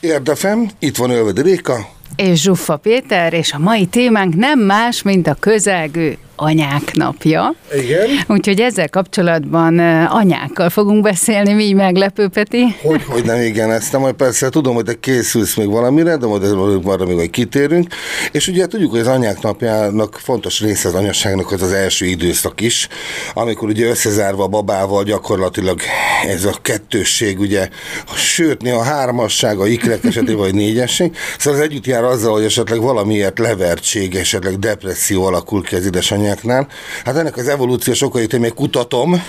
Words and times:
Érdefem, 0.00 0.70
itt 0.78 0.96
van 0.96 1.10
Ölvedi 1.10 1.42
Réka. 1.42 1.99
És 2.16 2.40
Zsuffa 2.40 2.76
Péter, 2.76 3.32
és 3.32 3.52
a 3.52 3.58
mai 3.58 3.86
témánk 3.86 4.34
nem 4.34 4.58
más, 4.58 5.02
mint 5.02 5.26
a 5.26 5.36
közelgő 5.40 6.18
anyák 6.40 6.92
napja. 6.92 7.54
Igen. 7.74 8.08
Úgyhogy 8.26 8.60
ezzel 8.60 8.88
kapcsolatban 8.88 9.78
anyákkal 10.06 10.70
fogunk 10.70 11.02
beszélni, 11.02 11.52
mi 11.52 11.72
meglepő, 11.72 12.28
Peti. 12.28 12.76
Hogy, 12.82 13.02
hogy 13.08 13.24
nem, 13.24 13.40
igen, 13.40 13.72
ezt 13.72 13.92
nem, 13.92 14.16
persze 14.16 14.48
tudom, 14.48 14.74
hogy 14.74 14.84
te 14.84 15.00
készülsz 15.00 15.54
még 15.54 15.70
valamire, 15.70 16.16
de 16.16 16.26
majd 16.26 16.42
arra 16.84 17.06
még 17.06 17.16
hogy 17.16 17.30
kitérünk. 17.30 17.94
És 18.32 18.48
ugye 18.48 18.66
tudjuk, 18.66 18.90
hogy 18.90 19.00
az 19.00 19.06
anyák 19.06 19.40
napjának 19.40 20.18
fontos 20.22 20.60
része 20.60 20.88
az 20.88 20.94
anyasságnak 20.94 21.52
az 21.52 21.62
az 21.62 21.72
első 21.72 22.06
időszak 22.06 22.60
is, 22.60 22.88
amikor 23.34 23.68
ugye 23.68 23.88
összezárva 23.88 24.44
a 24.44 24.48
babával 24.48 25.04
gyakorlatilag 25.04 25.80
ez 26.26 26.44
a 26.44 26.54
kettősség, 26.62 27.38
ugye, 27.38 27.68
sőt, 28.16 28.62
néha 28.62 28.78
a 28.78 28.82
hármasság, 28.82 29.58
a 29.58 29.66
ikrek 29.66 30.04
esetében, 30.04 30.36
vagy 30.36 30.54
négyesség. 30.54 31.16
Szóval 31.38 31.60
ez 31.60 31.66
együtt 31.66 31.86
jár 31.86 31.99
azzal, 32.04 32.32
hogy 32.32 32.44
esetleg 32.44 32.80
valamiért 32.80 33.38
levertség, 33.38 34.14
esetleg 34.14 34.58
depresszió 34.58 35.24
alakul 35.24 35.62
ki 35.62 35.74
az 35.74 35.84
édesanyja 35.84 36.28
lányáknál. 36.30 36.66
Hát 37.04 37.16
ennek 37.16 37.36
az 37.36 37.48
evolúciós 37.48 38.02
okait 38.02 38.32
én 38.32 38.40
még 38.40 38.54
kutatom, 38.54 39.22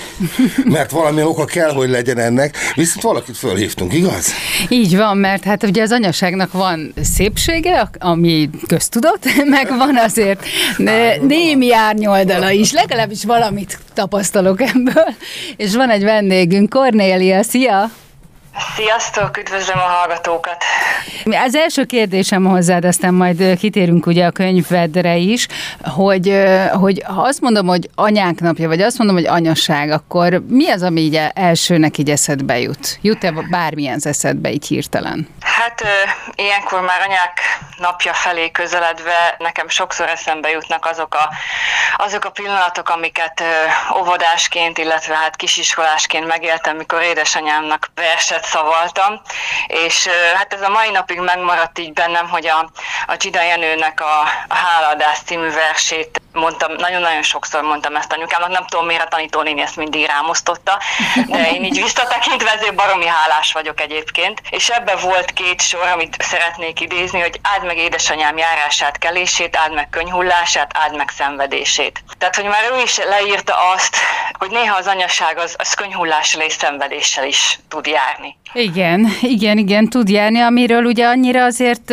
mert 0.63 0.91
valamilyen 0.91 1.27
oka 1.27 1.45
kell, 1.45 1.73
hogy 1.73 1.89
legyen 1.89 2.17
ennek, 2.17 2.57
viszont 2.75 3.01
valakit 3.01 3.37
fölhívtunk, 3.37 3.93
igaz? 3.93 4.31
Így 4.69 4.95
van, 4.95 5.17
mert 5.17 5.43
hát 5.43 5.63
ugye 5.63 5.81
az 5.81 5.91
anyaságnak 5.91 6.51
van 6.51 6.93
szépsége, 7.01 7.89
ami 7.99 8.49
köztudott, 8.67 9.23
meg 9.57 9.67
van 9.67 9.97
azért 9.97 10.45
némi 11.21 11.73
árnyoldala 11.73 12.51
is, 12.51 12.71
legalábbis 12.71 13.23
valamit 13.23 13.79
tapasztalok 13.93 14.61
ebből. 14.61 15.15
És 15.57 15.75
van 15.75 15.89
egy 15.89 16.03
vendégünk, 16.03 16.69
Cornélia, 16.69 17.43
szia! 17.43 17.91
Sziasztok, 18.75 19.37
üdvözlöm 19.37 19.77
a 19.77 19.81
hallgatókat! 19.81 20.57
Az 21.45 21.55
első 21.55 21.83
kérdésem 21.83 22.45
hozzád, 22.45 22.85
aztán 22.85 23.13
majd 23.13 23.57
kitérünk 23.57 24.05
ugye 24.05 24.25
a 24.25 24.31
könyvedre 24.31 25.17
is, 25.17 25.47
hogy, 25.83 26.43
hogy 26.71 27.03
ha 27.05 27.21
azt 27.21 27.41
mondom, 27.41 27.67
hogy 27.67 27.89
anyák 27.95 28.39
napja, 28.39 28.67
vagy 28.67 28.81
azt 28.81 28.97
mondom, 28.97 29.15
hogy 29.15 29.27
anyaság, 29.27 29.91
akkor 29.91 30.43
mi 30.47 30.69
az, 30.69 30.81
ami 30.81 31.01
így 31.01 31.19
elsőnek 31.33 31.97
így 31.97 32.09
eszedbe 32.09 32.59
jut? 32.59 32.99
Jut-e 33.01 33.33
bármilyen 33.49 33.99
eszedbe 34.03 34.51
így 34.51 34.67
hirtelen? 34.67 35.27
Hát 35.39 35.60
ilyenkor 36.35 36.81
már 36.81 37.01
anyák 37.01 37.59
napja 37.77 38.13
felé 38.13 38.51
közeledve 38.51 39.35
nekem 39.37 39.69
sokszor 39.69 40.09
eszembe 40.09 40.49
jutnak 40.49 40.85
azok 40.85 41.15
a, 41.15 41.29
azok 41.97 42.25
a 42.25 42.29
pillanatok, 42.29 42.89
amiket 42.89 43.43
óvodásként, 43.97 44.77
illetve 44.77 45.15
hát 45.15 45.35
kisiskolásként 45.35 46.27
megéltem, 46.27 46.77
mikor 46.77 47.01
édesanyámnak 47.01 47.91
verset 47.95 48.45
szavaltam, 48.45 49.21
és 49.67 50.07
hát 50.35 50.53
ez 50.53 50.61
a 50.61 50.69
mai 50.69 50.89
napig 50.89 51.19
megmaradt 51.19 51.79
így 51.79 51.93
bennem, 51.93 52.29
hogy 52.29 52.47
a, 52.47 52.69
a 53.07 53.17
Csida 53.17 53.41
Jenőnek 53.41 54.01
a, 54.01 54.21
a 54.47 54.55
Háladás 54.55 55.17
című 55.25 55.51
versét 55.51 56.21
mondtam, 56.33 56.73
nagyon-nagyon 56.73 57.21
sokszor 57.21 57.61
mondtam 57.61 57.95
ezt 57.95 58.13
anyukámnak, 58.13 58.49
nem 58.49 58.65
tudom 58.67 58.85
miért 58.85 59.03
a 59.03 59.07
tanítónéni 59.07 59.61
ezt 59.61 59.75
mindig 59.75 60.05
rámosztotta, 60.05 60.79
de 61.27 61.51
én 61.51 61.63
így 61.63 61.81
visszatekintve 61.81 62.51
ezért 62.51 62.75
baromi 62.75 63.05
hálás 63.05 63.53
vagyok 63.53 63.81
egyébként, 63.81 64.41
és 64.49 64.69
ebbe 64.69 64.95
volt 64.95 65.31
két 65.31 65.50
sor, 65.59 65.87
amit 65.93 66.15
szeretnék 66.19 66.79
idézni, 66.79 67.19
hogy 67.19 67.39
áld 67.41 67.65
meg 67.65 67.77
édesanyám 67.77 68.37
járását, 68.37 68.97
kelését, 68.97 69.55
áld 69.55 69.73
meg 69.73 69.89
könyhullását, 69.89 70.71
áld 70.73 70.97
meg 70.97 71.09
szenvedését. 71.09 72.03
Tehát, 72.17 72.35
hogy 72.35 72.45
már 72.45 72.63
ő 72.73 72.81
is 72.83 72.97
leírta 72.97 73.53
azt, 73.75 73.95
hogy 74.33 74.49
néha 74.49 74.77
az 74.77 74.87
anyaság 74.87 75.37
az, 75.37 75.55
az 75.57 75.73
könyhullással 75.73 76.41
és 76.41 76.53
szenvedéssel 76.53 77.27
is 77.27 77.59
tud 77.67 77.85
járni. 77.85 78.39
Igen, 78.53 79.07
igen, 79.21 79.57
igen, 79.57 79.89
tud 79.89 80.09
járni, 80.09 80.39
amiről 80.39 80.83
ugye 80.83 81.05
annyira 81.05 81.43
azért, 81.43 81.89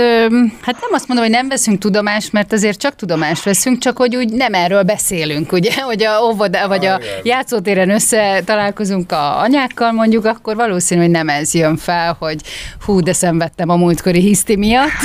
hát 0.63 0.81
nem 0.81 0.91
azt 0.93 1.09
mondom, 1.09 1.27
hogy 1.27 1.35
nem 1.35 1.49
veszünk 1.49 1.79
tudomást, 1.79 2.33
mert 2.33 2.53
azért 2.53 2.81
csak 2.81 2.97
tudomást 2.97 3.43
veszünk, 3.43 3.79
csak 3.79 3.97
hogy 3.97 4.17
úgy 4.17 4.33
nem 4.33 4.55
erről 4.55 4.83
beszélünk, 4.83 5.53
ugye, 5.53 5.83
hogy 5.91 6.03
a 6.03 6.21
óvoda, 6.21 6.69
vagy 6.69 6.87
a 6.87 7.01
játszótéren 7.23 7.91
össze 7.91 8.43
találkozunk 8.45 9.13
a 9.13 9.41
anyákkal 9.41 9.93
mondjuk, 9.93 10.25
akkor 10.25 10.57
valószínű, 10.57 11.01
hogy 11.01 11.11
nem 11.11 11.29
ez 11.29 11.55
jön 11.55 11.77
fel, 11.77 12.17
hogy 12.19 12.41
hú, 12.85 13.01
de 13.01 13.13
szenvedtem 13.48 13.69
a 13.69 13.76
múltkori 13.76 14.20
hiszti 14.20 14.56
miatt. 14.56 15.00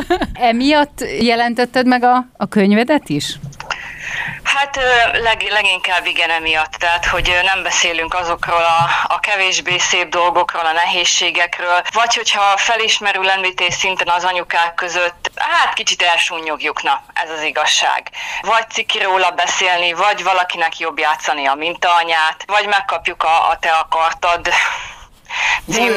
Emiatt 0.50 1.04
jelentetted 1.20 1.86
meg 1.86 2.02
a, 2.02 2.26
a 2.36 2.46
könyvedet 2.46 3.08
is? 3.08 3.34
Hát 4.42 4.78
leg, 5.22 5.42
leginkább 5.50 6.06
igen 6.06 6.30
emiatt, 6.30 6.72
tehát 6.72 7.06
hogy 7.06 7.30
nem 7.42 7.62
beszélünk 7.62 8.14
azokról 8.14 8.62
a, 8.62 9.12
a 9.14 9.20
kevésbé 9.20 9.78
szép 9.78 10.08
dolgokról, 10.08 10.66
a 10.66 10.72
nehézségekről, 10.72 11.82
vagy 11.94 12.14
hogyha 12.14 12.56
felismerül 12.56 13.30
említés 13.30 13.74
szinten 13.74 14.08
az 14.08 14.24
anyukák 14.24 14.74
között, 14.74 15.30
hát 15.34 15.74
kicsit 15.74 16.02
elsúnyogjuk, 16.02 16.82
na, 16.82 17.02
ez 17.12 17.30
az 17.30 17.42
igazság. 17.42 18.10
Vagy 18.40 18.70
ciki 18.70 18.98
róla 19.02 19.30
beszélni, 19.30 19.92
vagy 19.92 20.22
valakinek 20.22 20.78
jobb 20.78 20.98
játszani 20.98 21.46
a 21.46 21.54
mintaanyát, 21.54 22.44
vagy 22.46 22.66
megkapjuk 22.66 23.22
a, 23.22 23.50
a 23.50 23.58
te 23.60 23.70
akartad 23.70 24.48
című, 25.72 25.94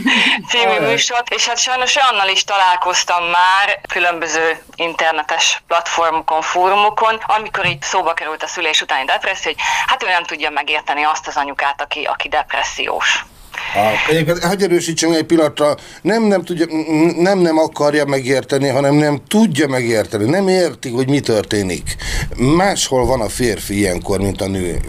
című 0.50 0.86
műsort, 0.90 1.34
és 1.34 1.46
hát 1.46 1.58
sajnos 1.58 1.96
olyannal 1.96 2.28
is 2.28 2.44
találkoztam 2.44 3.24
már 3.24 3.80
különböző 3.88 4.62
internetes 4.74 5.62
platformokon, 5.66 6.42
fórumokon, 6.42 7.14
amikor 7.26 7.66
itt 7.66 7.82
szóba 7.82 8.12
került 8.12 8.42
a 8.42 8.46
szülés 8.46 8.80
utáni 8.80 9.04
depresszió, 9.04 9.52
hogy 9.52 9.62
hát 9.86 10.02
ő 10.02 10.06
nem 10.06 10.24
tudja 10.24 10.50
megérteni 10.50 11.02
azt 11.02 11.26
az 11.26 11.36
anyukát, 11.36 11.82
aki, 11.82 12.04
aki 12.04 12.28
depressziós. 12.28 13.24
Egyébként, 14.08 14.38
hogy 14.38 14.62
erősítsem 14.62 15.12
egy 15.12 15.24
pillanatra, 15.24 15.76
nem 16.02 16.22
nem, 16.22 16.44
tudja, 16.44 16.66
nem 17.16 17.38
nem 17.38 17.58
akarja 17.58 18.04
megérteni, 18.04 18.68
hanem 18.68 18.94
nem 18.94 19.20
tudja 19.28 19.68
megérteni, 19.68 20.24
nem 20.24 20.48
érti, 20.48 20.90
hogy 20.90 21.08
mi 21.08 21.20
történik. 21.20 21.96
Máshol 22.36 23.06
van 23.06 23.20
a 23.20 23.28
férfi 23.28 23.76
ilyenkor, 23.76 24.18
mint 24.18 24.40
a 24.40 24.46
nő. 24.46 24.80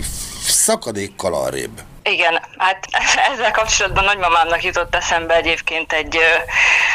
Szakadékkal 0.47 1.33
arrébb. 1.33 1.81
Igen, 2.09 2.41
hát 2.57 2.87
ezzel 3.31 3.51
kapcsolatban 3.51 4.03
nagymamámnak 4.03 4.63
jutott 4.63 4.95
eszembe 4.95 5.35
egyébként 5.35 5.93
egy, 5.93 6.19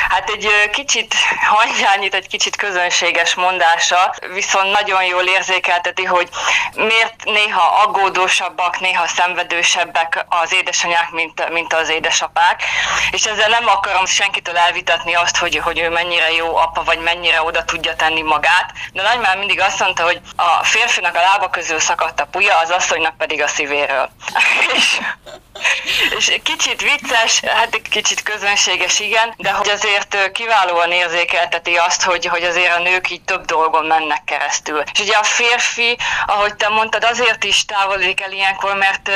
hát 0.08 0.30
egy 0.30 0.48
kicsit 0.72 1.14
hangyányit, 1.46 2.14
egy 2.14 2.28
kicsit 2.28 2.56
közönséges 2.56 3.34
mondása, 3.34 4.14
viszont 4.32 4.72
nagyon 4.72 5.04
jól 5.04 5.22
érzékelteti, 5.22 6.04
hogy 6.04 6.28
miért 6.74 7.24
néha 7.24 7.82
aggódósabbak, 7.82 8.80
néha 8.80 9.06
szenvedősebbek 9.06 10.26
az 10.28 10.54
édesanyák, 10.54 11.10
mint, 11.10 11.48
mint 11.50 11.72
az 11.72 11.88
édesapák. 11.88 12.62
És 13.10 13.24
ezzel 13.24 13.48
nem 13.48 13.68
akarom 13.68 14.06
senkitől 14.06 14.56
elvitatni 14.56 15.14
azt, 15.14 15.36
hogy, 15.36 15.56
hogy 15.56 15.78
ő 15.78 15.88
mennyire 15.88 16.32
jó 16.32 16.56
apa, 16.56 16.84
vagy 16.84 16.98
mennyire 16.98 17.42
oda 17.42 17.64
tudja 17.64 17.96
tenni 17.96 18.22
magát, 18.22 18.72
de 18.92 19.02
nagymám 19.02 19.38
mindig 19.38 19.60
azt 19.60 19.80
mondta, 19.80 20.02
hogy 20.04 20.20
a 20.36 20.64
férfinak 20.64 21.16
a 21.16 21.20
lába 21.20 21.50
közül 21.50 21.80
szakadt 21.80 22.20
a 22.20 22.26
puja, 22.30 22.58
az 22.58 22.70
asszonynak 22.70 23.16
pedig 23.16 23.42
a 23.42 23.48
szívéről. 23.48 24.08
és 26.18 26.40
kicsit 26.42 26.82
vicces, 26.82 27.40
hát 27.40 27.74
egy 27.74 27.88
kicsit 27.88 28.22
közönséges, 28.22 29.00
igen, 29.00 29.34
de 29.36 29.50
hogy 29.50 29.68
azért 29.68 30.32
kiválóan 30.32 30.92
érzékelteti 30.92 31.74
azt, 31.74 32.02
hogy, 32.02 32.26
hogy 32.26 32.42
azért 32.42 32.76
a 32.76 32.82
nők 32.82 33.10
így 33.10 33.22
több 33.22 33.44
dolgon 33.44 33.86
mennek 33.86 34.24
keresztül. 34.24 34.82
És 34.92 35.00
ugye 35.00 35.16
a 35.16 35.22
férfi, 35.22 35.96
ahogy 36.26 36.54
te 36.54 36.68
mondtad, 36.68 37.04
azért 37.04 37.44
is 37.44 37.64
távolodik 37.64 38.20
el 38.20 38.32
ilyenkor, 38.32 38.74
mert 38.76 39.10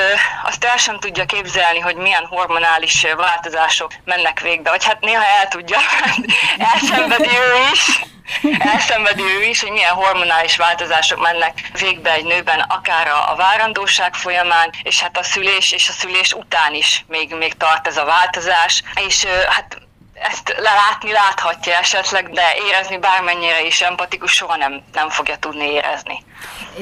azt 0.44 0.64
el 0.64 0.76
sem 0.76 0.99
tudja 0.99 1.25
képzelni, 1.25 1.79
hogy 1.79 1.96
milyen 1.96 2.26
hormonális 2.26 3.06
változások 3.17 3.93
mennek 4.05 4.41
végbe. 4.41 4.70
Vagy 4.70 4.84
hát 4.84 5.00
néha 5.00 5.25
el 5.25 5.49
tudja, 5.49 5.79
elszenvedi 6.73 7.29
ő 7.29 7.70
is, 7.73 8.00
elszenvedi 8.73 9.23
ő 9.23 9.43
is, 9.43 9.61
hogy 9.61 9.71
milyen 9.71 9.95
hormonális 9.95 10.57
változások 10.57 11.21
mennek 11.21 11.71
végbe 11.79 12.13
egy 12.13 12.25
nőben, 12.25 12.61
akár 12.61 13.09
a, 13.09 13.33
a 13.33 13.37
várandóság 13.37 14.15
folyamán, 14.15 14.73
és 14.83 15.01
hát 15.01 15.19
a 15.19 15.23
szülés 15.23 15.73
és 15.73 15.89
a 15.89 15.93
szülés 15.93 16.33
után 16.33 16.75
is 16.75 17.05
még, 17.09 17.35
még 17.35 17.55
tart 17.55 17.87
ez 17.87 17.97
a 17.97 18.05
változás, 18.05 18.83
és 19.07 19.25
hát 19.25 19.88
ezt 20.31 20.49
látni 20.49 21.12
láthatja 21.12 21.73
esetleg, 21.79 22.31
de 22.31 22.43
érezni 22.69 22.99
bármennyire 22.99 23.67
is 23.67 23.81
empatikus 23.81 24.32
soha 24.32 24.56
nem, 24.56 24.82
nem 24.93 25.09
fogja 25.09 25.37
tudni 25.37 25.65
érezni. 25.65 26.23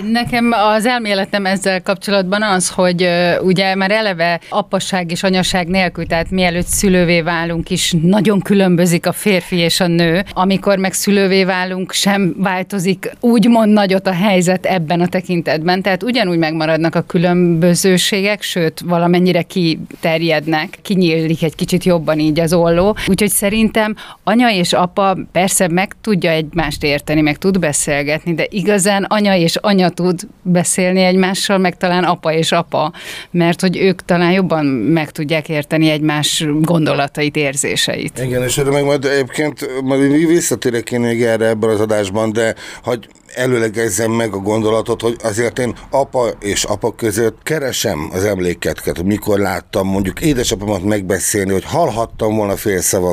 Nekem 0.02 0.52
az 0.52 0.86
elméletem 0.86 1.46
ezzel 1.46 1.82
kapcsolatban 1.82 2.42
az, 2.42 2.70
hogy 2.70 3.08
ugye 3.40 3.74
már 3.74 3.90
eleve 3.90 4.40
apasság 4.48 5.10
és 5.10 5.22
anyaság 5.22 5.68
nélkül, 5.68 6.06
tehát 6.06 6.30
mielőtt 6.30 6.66
szülővé 6.66 7.20
válunk 7.20 7.70
is, 7.70 7.94
nagyon 8.02 8.40
különbözik 8.40 9.06
a 9.06 9.12
férfi 9.12 9.56
és 9.56 9.80
a 9.80 9.86
nő. 9.86 10.24
Amikor 10.32 10.78
meg 10.78 10.92
szülővé 10.92 11.44
válunk, 11.44 11.92
sem 11.92 12.34
változik 12.38 13.10
úgymond 13.20 13.72
nagyot 13.72 14.06
a 14.06 14.12
helyzet 14.12 14.66
ebben 14.66 15.00
a 15.00 15.08
tekintetben. 15.08 15.82
Tehát 15.82 16.02
ugyanúgy 16.02 16.38
megmaradnak 16.38 16.94
a 16.94 17.02
különbözőségek, 17.02 18.42
sőt, 18.42 18.80
valamennyire 18.84 19.42
kiterjednek, 19.42 20.78
kinyílik 20.82 21.42
egy 21.42 21.54
kicsit 21.54 21.84
jobban 21.84 22.18
így 22.18 22.40
az 22.40 22.52
olló. 22.52 22.96
Úgyhogy 23.06 23.25
szerintem 23.30 23.96
anya 24.24 24.50
és 24.50 24.72
apa 24.72 25.16
persze 25.32 25.68
meg 25.68 25.96
tudja 26.00 26.30
egymást 26.30 26.82
érteni, 26.82 27.20
meg 27.20 27.38
tud 27.38 27.58
beszélgetni, 27.58 28.34
de 28.34 28.46
igazán 28.50 29.04
anya 29.04 29.36
és 29.36 29.56
anya 29.56 29.88
tud 29.88 30.20
beszélni 30.42 31.02
egymással, 31.02 31.58
meg 31.58 31.76
talán 31.76 32.04
apa 32.04 32.32
és 32.32 32.52
apa, 32.52 32.92
mert 33.30 33.60
hogy 33.60 33.76
ők 33.76 34.02
talán 34.04 34.32
jobban 34.32 34.64
meg 34.66 35.10
tudják 35.10 35.48
érteni 35.48 35.90
egymás 35.90 36.44
gondolatait, 36.60 37.36
érzéseit. 37.36 38.18
Igen, 38.18 38.42
és 38.42 38.58
erre 38.58 38.70
meg 38.70 38.84
majd 38.84 39.04
egyébként 39.04 39.82
majd 39.82 40.26
visszatérek 40.26 40.90
én 40.90 41.00
még 41.00 41.22
erre 41.22 41.46
ebben 41.46 41.70
az 41.70 41.80
adásban, 41.80 42.32
de 42.32 42.54
hogy 42.82 43.08
előlegezzem 43.34 44.10
meg 44.10 44.34
a 44.34 44.38
gondolatot, 44.38 45.00
hogy 45.00 45.16
azért 45.22 45.58
én 45.58 45.74
apa 45.90 46.28
és 46.40 46.64
apa 46.64 46.94
között 46.94 47.38
keresem 47.42 48.10
az 48.12 48.24
emléketket, 48.24 48.96
hogy 48.96 49.04
mikor 49.04 49.38
láttam 49.38 49.88
mondjuk 49.88 50.20
édesapamat 50.20 50.82
megbeszélni, 50.82 51.52
hogy 51.52 51.64
hallhattam 51.64 52.36
volna 52.36 52.56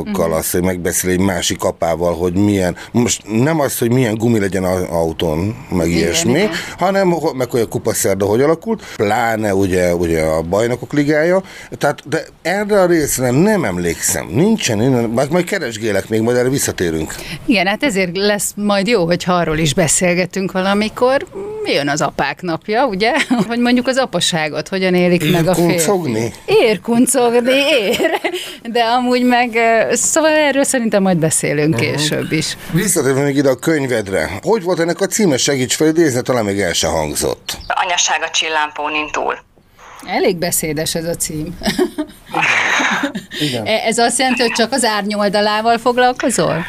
félszavakkal 0.03 0.25
uh-huh. 0.25 0.37
azt, 0.37 0.51
hogy 0.51 0.63
megbeszél 0.63 1.09
egy 1.09 1.19
másik 1.19 1.63
apával, 1.63 2.13
hogy 2.13 2.33
milyen, 2.33 2.75
most 2.91 3.23
nem 3.27 3.59
az, 3.59 3.77
hogy 3.77 3.91
milyen 3.91 4.15
gumi 4.15 4.39
legyen 4.39 4.63
az 4.63 4.81
autón, 4.81 5.55
meg 5.69 5.87
igen, 5.87 5.99
ilyesmi, 5.99 6.31
igen. 6.31 6.49
hanem 6.77 7.15
meg 7.35 7.49
hogy 7.49 7.61
a 7.61 7.67
kupaszerda 7.67 8.25
hogy 8.25 8.41
alakult, 8.41 8.83
pláne 8.95 9.55
ugye, 9.55 9.95
ugye 9.95 10.21
a 10.21 10.41
bajnokok 10.41 10.93
ligája, 10.93 11.43
tehát 11.77 12.07
de 12.09 12.25
erre 12.41 12.81
a 12.81 12.85
részre 12.85 13.31
nem 13.31 13.63
emlékszem, 13.63 14.27
nincsen, 14.27 14.77
majd, 15.09 15.31
majd 15.31 15.45
keresgélek 15.45 16.09
még, 16.09 16.21
majd 16.21 16.37
erre 16.37 16.49
visszatérünk. 16.49 17.15
Igen, 17.45 17.67
hát 17.67 17.83
ezért 17.83 18.17
lesz 18.17 18.51
majd 18.55 18.87
jó, 18.87 19.05
hogy 19.05 19.23
arról 19.27 19.57
is 19.57 19.73
beszélgetünk 19.73 20.51
valamikor, 20.51 21.27
jön 21.65 21.89
az 21.89 22.01
apák 22.01 22.41
napja, 22.41 22.87
ugye? 22.87 23.11
Hogy 23.47 23.59
mondjuk 23.59 23.87
az 23.87 23.97
apaságot 23.97 24.67
hogyan 24.67 24.93
élik 24.93 25.31
meg 25.31 25.47
a 25.47 25.55
férfi. 25.55 26.31
Érkuncogni, 26.45 27.51
ér. 27.51 28.19
De 28.63 28.83
amúgy 28.83 29.23
meg, 29.23 29.57
szóval 29.99 30.31
erről 30.31 30.63
szerintem 30.63 31.01
majd 31.01 31.17
beszélünk 31.17 31.73
uh-huh. 31.73 31.91
később 31.91 32.31
is. 32.31 32.57
Visszatérve 32.71 33.21
még 33.21 33.35
ide 33.35 33.49
a 33.49 33.55
könyvedre. 33.55 34.29
Hogy 34.41 34.63
volt 34.63 34.79
ennek 34.79 35.01
a 35.01 35.05
címe? 35.05 35.37
Segíts 35.37 35.75
felidézni, 35.75 36.21
talán 36.21 36.45
még 36.45 36.59
el 36.59 36.73
se 36.73 36.87
hangzott. 36.87 37.57
Anyaság 37.67 38.21
a 38.21 38.29
csillámpónin 38.29 39.11
túl. 39.11 39.37
Elég 40.05 40.37
beszédes 40.37 40.95
ez 40.95 41.05
a 41.05 41.15
cím. 41.15 41.57
Igen. 43.39 43.65
Ez 43.89 43.97
azt 43.97 44.19
jelenti, 44.19 44.41
hogy 44.41 44.51
csak 44.51 44.71
az 44.71 44.83
árnyoldalával 44.83 45.77
foglalkozol? 45.77 46.65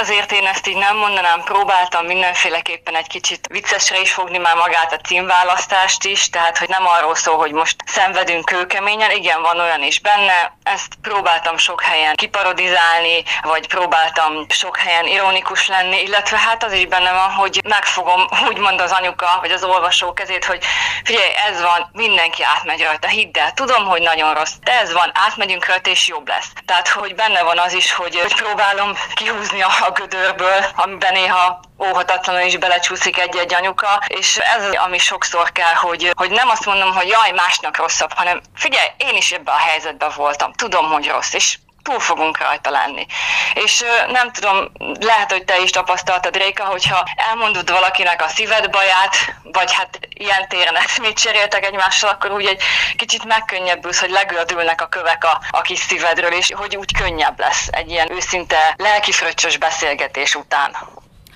Azért 0.00 0.32
én 0.32 0.46
ezt 0.46 0.66
így 0.66 0.76
nem 0.76 0.96
mondanám, 0.96 1.42
próbáltam 1.42 2.06
mindenféleképpen 2.06 2.96
egy 2.96 3.06
kicsit 3.06 3.46
viccesre 3.50 4.00
is 4.00 4.12
fogni 4.12 4.38
már 4.38 4.56
magát 4.56 4.92
a 4.92 4.96
címválasztást 4.96 6.04
is, 6.04 6.30
tehát 6.30 6.58
hogy 6.58 6.68
nem 6.68 6.86
arról 6.86 7.14
szól, 7.14 7.36
hogy 7.36 7.52
most 7.52 7.76
szenvedünk 7.86 8.44
kőkeményen, 8.44 9.10
igen, 9.10 9.42
van 9.42 9.60
olyan 9.60 9.82
is 9.82 10.00
benne, 10.00 10.56
ezt 10.62 10.94
próbáltam 11.02 11.56
sok 11.56 11.82
helyen 11.82 12.14
kiparodizálni, 12.14 13.22
vagy 13.42 13.68
próbáltam 13.68 14.46
sok 14.48 14.76
helyen 14.76 15.06
ironikus 15.06 15.68
lenni, 15.68 16.02
illetve 16.02 16.38
hát 16.38 16.64
az 16.64 16.72
is 16.72 16.86
benne 16.86 17.12
van, 17.12 17.32
hogy 17.32 17.60
megfogom 17.68 18.26
úgymond 18.48 18.80
az 18.80 18.92
anyuka, 18.92 19.38
vagy 19.40 19.50
az 19.50 19.64
olvasó 19.64 20.12
kezét, 20.12 20.44
hogy 20.44 20.64
figyelj, 21.04 21.30
ez 21.48 21.62
van, 21.62 21.90
mindenki 21.92 22.42
átmegy 22.42 22.82
rajta, 22.82 23.08
hidd 23.08 23.38
el, 23.38 23.52
tudom, 23.52 23.84
hogy 23.84 24.02
nagyon 24.02 24.34
rossz, 24.34 24.54
de 24.62 24.80
ez 24.80 24.92
van, 24.92 25.10
átmegyünk 25.14 25.66
rajta, 25.66 25.90
és 25.90 26.08
jobb 26.08 26.28
lesz. 26.28 26.48
Tehát, 26.66 26.88
hogy 26.88 27.14
benne 27.14 27.42
van 27.42 27.58
az 27.58 27.72
is, 27.72 27.92
hogy, 27.92 28.20
hogy 28.20 28.34
próbálom 28.34 28.96
kihúzni 29.14 29.62
a, 29.62 29.88
a 29.90 29.92
gödörből, 29.92 30.64
amiben 30.76 31.12
néha 31.12 31.60
óhatatlanul 31.78 32.42
is 32.42 32.56
belecsúszik 32.56 33.18
egy-egy 33.18 33.54
anyuka, 33.54 34.02
és 34.06 34.36
ez 34.36 34.64
az, 34.64 34.74
ami 34.74 34.98
sokszor 34.98 35.52
kell, 35.52 35.74
hogy, 35.74 36.10
hogy 36.14 36.30
nem 36.30 36.48
azt 36.48 36.66
mondom, 36.66 36.92
hogy 36.92 37.08
jaj, 37.08 37.30
másnak 37.30 37.76
rosszabb, 37.76 38.12
hanem 38.12 38.40
figyelj, 38.54 38.88
én 38.96 39.16
is 39.16 39.32
ebben 39.32 39.54
a 39.54 39.58
helyzetben 39.58 40.10
voltam, 40.16 40.52
tudom, 40.52 40.86
hogy 40.86 41.08
rossz, 41.08 41.32
és 41.32 41.58
túl 41.82 42.00
fogunk 42.00 42.38
rajta 42.38 42.70
lenni. 42.70 43.06
És 43.54 43.84
nem 44.12 44.32
tudom, 44.32 44.56
lehet, 45.00 45.32
hogy 45.32 45.44
te 45.44 45.62
is 45.62 45.70
tapasztaltad, 45.70 46.36
Réka, 46.36 46.64
hogyha 46.64 47.08
elmondod 47.28 47.70
valakinek 47.70 48.22
a 48.22 48.28
szíved 48.28 48.70
baját, 48.70 49.16
vagy 49.42 49.72
hát 49.72 49.98
ilyen 50.08 50.48
téren 50.48 50.76
eszmét 50.76 51.18
cseréltek 51.18 51.64
egymással, 51.64 52.10
akkor 52.10 52.30
úgy 52.30 52.44
egy 52.44 52.62
kicsit 52.96 53.24
megkönnyebbülsz, 53.24 54.00
hogy 54.00 54.10
legördülnek 54.10 54.82
a 54.82 54.86
kövek 54.86 55.24
a, 55.24 55.40
a 55.50 55.60
kis 55.60 55.78
szívedről, 55.78 56.32
és 56.32 56.52
hogy 56.54 56.76
úgy 56.76 56.92
könnyebb 56.98 57.38
lesz 57.38 57.68
egy 57.70 57.90
ilyen 57.90 58.12
őszinte 58.12 58.74
lelkifröccsös 58.76 59.56
beszélgetés 59.56 60.34
után. 60.34 60.76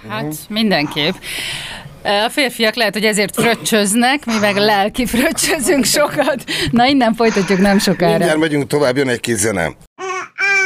Hát 0.09 0.35
mindenképp. 0.49 1.15
A 2.03 2.29
férfiak 2.31 2.75
lehet, 2.75 2.93
hogy 2.93 3.05
ezért 3.05 3.35
fröccsöznek, 3.35 4.25
mi 4.25 4.39
meg 4.39 4.57
lelki 4.57 5.07
fröccsözünk 5.07 5.85
sokat. 5.85 6.45
Na 6.71 6.87
innen 6.87 7.15
folytatjuk 7.15 7.59
nem 7.59 7.79
sokára. 7.79 8.17
Mindjárt 8.17 8.39
megyünk 8.39 8.67
tovább, 8.67 8.97
jön 8.97 9.09
egy 9.09 9.21
kis 9.21 9.35
zene. 9.35 9.71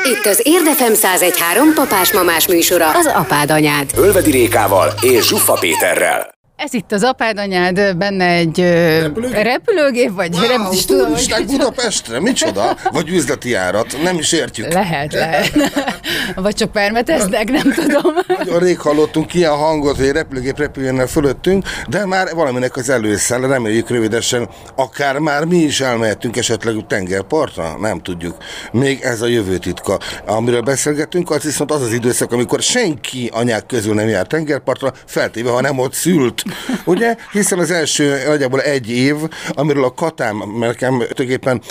Itt 0.04 0.26
az 0.26 0.40
Érdefem 0.44 0.92
1013 0.92 1.72
papás-mamás 1.74 2.48
műsora, 2.48 2.90
az 2.90 3.06
apád 3.06 3.50
anyád. 3.50 3.90
Ölvedi 3.96 4.30
Rékával 4.30 4.92
és 5.00 5.26
Zsuffa 5.26 5.52
Péterrel. 5.52 6.37
Ez 6.58 6.74
itt 6.74 6.92
az 6.92 7.02
apád 7.02 7.38
anyád, 7.38 7.96
benne 7.96 8.26
egy 8.26 8.58
repülőgép, 9.00 9.42
repülőgép 9.42 10.14
vagy 10.14 10.34
wow, 10.34 10.46
nem 10.46 10.68
is 10.72 10.84
tudom. 10.84 11.10
Hogy... 11.10 11.44
Budapestre, 11.46 12.20
micsoda? 12.20 12.76
Vagy 12.92 13.08
üzleti 13.08 13.50
járat, 13.50 14.02
nem 14.02 14.18
is 14.18 14.32
értjük. 14.32 14.72
Lehet, 14.72 15.12
lehet. 15.12 15.50
vagy 16.34 16.54
csak 16.54 16.72
permeteznek, 16.72 17.50
nem 17.50 17.72
tudom. 17.72 18.14
Nagyon 18.38 18.58
rég 18.58 18.78
hallottunk 18.78 19.34
ilyen 19.34 19.56
hangot, 19.56 19.96
hogy 19.96 20.10
repülőgép 20.10 20.58
repüljön 20.58 21.06
fölöttünk, 21.06 21.64
de 21.88 22.06
már 22.06 22.34
valaminek 22.34 22.76
az 22.76 22.88
előszell, 22.88 23.40
reméljük 23.40 23.90
rövidesen, 23.90 24.48
akár 24.76 25.18
már 25.18 25.44
mi 25.44 25.56
is 25.56 25.80
elmehetünk 25.80 26.36
esetleg 26.36 26.86
tengerpartra, 26.86 27.76
nem 27.80 28.02
tudjuk. 28.02 28.36
Még 28.72 29.00
ez 29.00 29.20
a 29.20 29.26
jövő 29.26 29.58
titka. 29.58 29.98
Amiről 30.26 30.60
beszélgetünk, 30.60 31.30
az 31.30 31.42
viszont 31.42 31.70
az 31.70 31.82
az 31.82 31.92
időszak, 31.92 32.32
amikor 32.32 32.62
senki 32.62 33.30
anyák 33.32 33.66
közül 33.66 33.94
nem 33.94 34.08
jár 34.08 34.26
tengerpartra, 34.26 34.92
feltéve, 35.06 35.50
ha 35.50 35.60
nem 35.60 35.78
ott 35.78 35.92
szült 35.92 36.46
ugye? 36.84 37.16
Hiszen 37.32 37.58
az 37.58 37.70
első 37.70 38.22
nagyjából 38.26 38.60
egy 38.60 38.90
év, 38.90 39.16
amiről 39.48 39.84
a 39.84 39.94
Katám, 39.94 40.36
mert 40.36 40.78
tulajdonképpen 40.78 41.62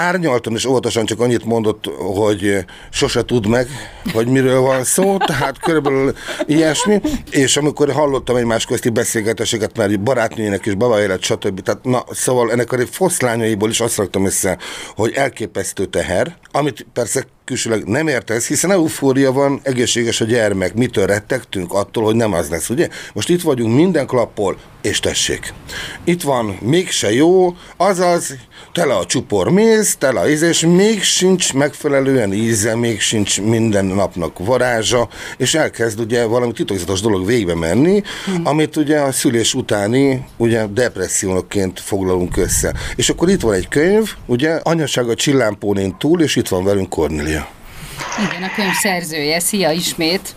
árnyaltan 0.00 0.52
és 0.52 0.64
óvatosan 0.64 1.04
csak 1.04 1.20
annyit 1.20 1.44
mondott, 1.44 1.84
hogy 1.98 2.64
sose 2.90 3.24
tud 3.24 3.46
meg, 3.46 3.68
hogy 4.12 4.26
miről 4.26 4.60
van 4.60 4.84
szó, 4.84 5.16
tehát 5.16 5.58
körülbelül 5.58 6.14
ilyesmi, 6.46 7.00
és 7.30 7.56
amikor 7.56 7.92
hallottam 7.92 8.36
egymás 8.36 8.66
közti 8.66 8.88
beszélgetéseket, 8.88 9.76
mert 9.76 10.00
barátnőjének 10.00 10.66
is 10.66 10.74
baba 10.74 11.00
élet, 11.00 11.22
stb. 11.22 11.60
Tehát 11.60 11.84
na, 11.84 12.04
szóval 12.10 12.52
ennek 12.52 12.72
a 12.72 12.86
foszlányaiból 12.90 13.70
is 13.70 13.80
azt 13.80 13.96
raktam 13.96 14.24
össze, 14.24 14.58
hogy 14.94 15.12
elképesztő 15.14 15.84
teher, 15.84 16.36
amit 16.52 16.86
persze 16.92 17.26
külsőleg 17.44 17.84
nem 17.84 18.08
értesz, 18.08 18.46
hiszen 18.46 18.70
eufória 18.70 19.32
van, 19.32 19.60
egészséges 19.62 20.20
a 20.20 20.24
gyermek. 20.24 20.74
Mitől 20.74 21.06
rettegtünk? 21.06 21.72
Attól, 21.72 22.04
hogy 22.04 22.14
nem 22.14 22.32
az 22.32 22.48
lesz, 22.48 22.68
ugye? 22.68 22.88
Most 23.12 23.28
itt 23.28 23.42
vagyunk 23.42 23.74
minden 23.74 24.06
klappol, 24.06 24.56
és 24.82 25.00
tessék. 25.00 25.52
Itt 26.04 26.22
van, 26.22 26.58
mégse 26.60 27.12
jó, 27.12 27.56
azaz, 27.76 28.36
tele 28.72 28.94
a 28.94 29.06
csupor 29.06 29.50
méz, 29.50 29.96
tele 29.98 30.20
a 30.20 30.28
íz, 30.28 30.42
és 30.42 30.60
még 30.60 31.02
sincs 31.02 31.54
megfelelően 31.54 32.32
íze, 32.32 32.76
még 32.76 33.00
sincs 33.00 33.40
minden 33.40 33.84
napnak 33.84 34.38
varázsa, 34.38 35.08
és 35.36 35.54
elkezd 35.54 36.00
ugye 36.00 36.24
valami 36.24 36.52
titokzatos 36.52 37.00
dolog 37.00 37.26
végbe 37.26 37.54
menni, 37.54 38.02
hmm. 38.24 38.46
amit 38.46 38.76
ugye 38.76 38.98
a 38.98 39.12
szülés 39.12 39.54
utáni 39.54 40.24
ugye 40.36 40.66
depressziónokként 40.66 41.80
foglalunk 41.80 42.36
össze. 42.36 42.74
És 42.96 43.08
akkor 43.08 43.28
itt 43.28 43.40
van 43.40 43.54
egy 43.54 43.68
könyv, 43.68 44.10
ugye, 44.26 44.60
Anyaság 44.62 45.08
a 45.08 45.14
csillámpónén 45.14 45.98
túl, 45.98 46.20
és 46.20 46.36
itt 46.40 46.48
van 46.48 46.64
velünk 46.64 46.88
Kornélia. 46.88 47.46
Igen, 48.28 48.42
a 48.42 48.54
könyv 48.54 48.72
szerzője. 48.72 49.40
Szia 49.40 49.70
ismét! 49.70 50.34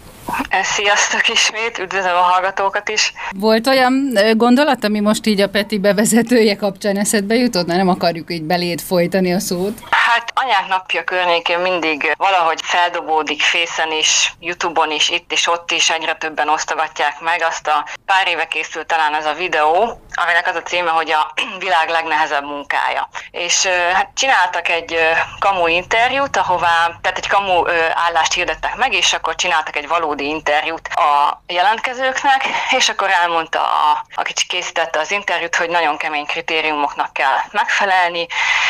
Sziasztok 0.62 1.30
ismét, 1.30 1.78
üdvözlöm 1.78 2.16
a 2.16 2.22
hallgatókat 2.22 2.90
is. 2.90 3.14
Volt 3.36 3.68
olyan 3.68 4.18
gondolat, 4.36 4.84
ami 4.84 5.00
most 5.00 5.26
így 5.26 5.42
a 5.42 5.50
Peti 5.50 5.78
bevezetője 5.78 6.56
kapcsán 6.56 6.98
eszedbe 6.98 7.36
jutott? 7.36 7.66
Nem 7.66 7.88
akarjuk 7.88 8.32
így 8.32 8.44
beléd 8.44 8.82
folytani 8.82 9.34
a 9.34 9.40
szót. 9.40 9.80
Hát 9.90 10.32
anyák 10.34 10.68
napja 10.68 11.04
környékén 11.04 11.60
mindig 11.60 12.14
valahogy 12.18 12.60
feldobódik 12.64 13.42
Fészen 13.42 13.92
is, 13.92 14.34
Youtube-on 14.40 14.92
is, 14.92 15.10
itt 15.10 15.32
is, 15.32 15.48
ott 15.48 15.72
is 15.72 15.90
egyre 15.90 16.14
többen 16.14 16.50
osztogatják 16.50 17.20
meg. 17.20 17.44
Azt 17.50 17.68
a 17.68 17.88
pár 18.06 18.28
éve 18.28 18.48
készült 18.48 18.88
talán 18.88 19.14
ez 19.14 19.26
a 19.26 19.34
videó, 19.34 20.02
aminek 20.14 20.48
az 20.48 20.56
a 20.56 20.64
címe, 20.64 20.90
hogy 20.90 21.12
a 21.12 21.34
világ 21.60 21.90
legnehezebb 21.90 22.44
munkája. 22.44 23.10
És 23.32 23.66
hát 23.66 24.10
csináltak 24.14 24.70
egy 24.70 24.98
kamu 25.40 25.68
interjút, 25.68 26.38
ahová, 26.38 26.92
tehát 27.02 27.18
egy 27.18 27.28
kamu 27.28 27.68
állást 27.94 28.34
hirdettek 28.34 28.76
meg, 28.76 28.94
és 28.94 29.14
akkor 29.14 29.36
csináltak 29.36 29.76
egy 29.76 29.88
valódi 29.88 30.28
interjút 30.28 30.88
a 30.88 31.42
jelentkezőknek, 31.48 32.46
és 32.70 32.90
akkor 32.90 33.10
elmondta, 33.10 33.62
a, 33.62 34.06
aki 34.16 34.34
készítette 34.48 35.00
az 35.00 35.12
interjút, 35.12 35.56
hogy 35.56 35.70
nagyon 35.70 35.98
kemény 35.98 36.26
kritériumoknak 36.26 37.14
kell 37.14 37.38
megfelelni, 37.52 38.28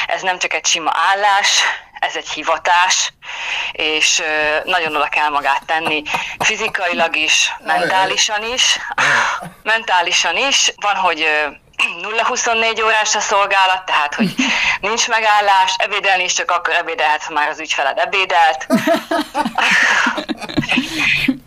ez 0.07 0.21
nem 0.21 0.37
csak 0.39 0.53
egy 0.53 0.65
sima 0.65 0.91
állás, 1.11 1.63
ez 2.05 2.15
egy 2.15 2.29
hivatás, 2.29 3.13
és 3.71 4.21
nagyon 4.63 4.95
oda 4.95 5.07
kell 5.07 5.29
magát 5.29 5.65
tenni 5.65 6.03
fizikailag 6.39 7.15
is, 7.15 7.53
mentálisan 7.65 8.43
is. 8.53 8.79
Mentálisan 9.63 10.37
is. 10.37 10.73
Van, 10.75 10.95
hogy 10.95 11.27
0-24 11.77 12.83
órás 12.83 13.15
a 13.15 13.19
szolgálat, 13.19 13.85
tehát 13.85 14.15
hogy 14.15 14.35
nincs 14.81 15.07
megállás, 15.07 15.75
ebédelni 15.77 16.23
is 16.23 16.33
csak 16.33 16.51
akkor 16.51 16.73
ebédelhetsz, 16.73 17.25
ha 17.25 17.33
már 17.33 17.49
az 17.49 17.59
ügyfeled 17.59 17.97
ebédelt. 17.97 18.67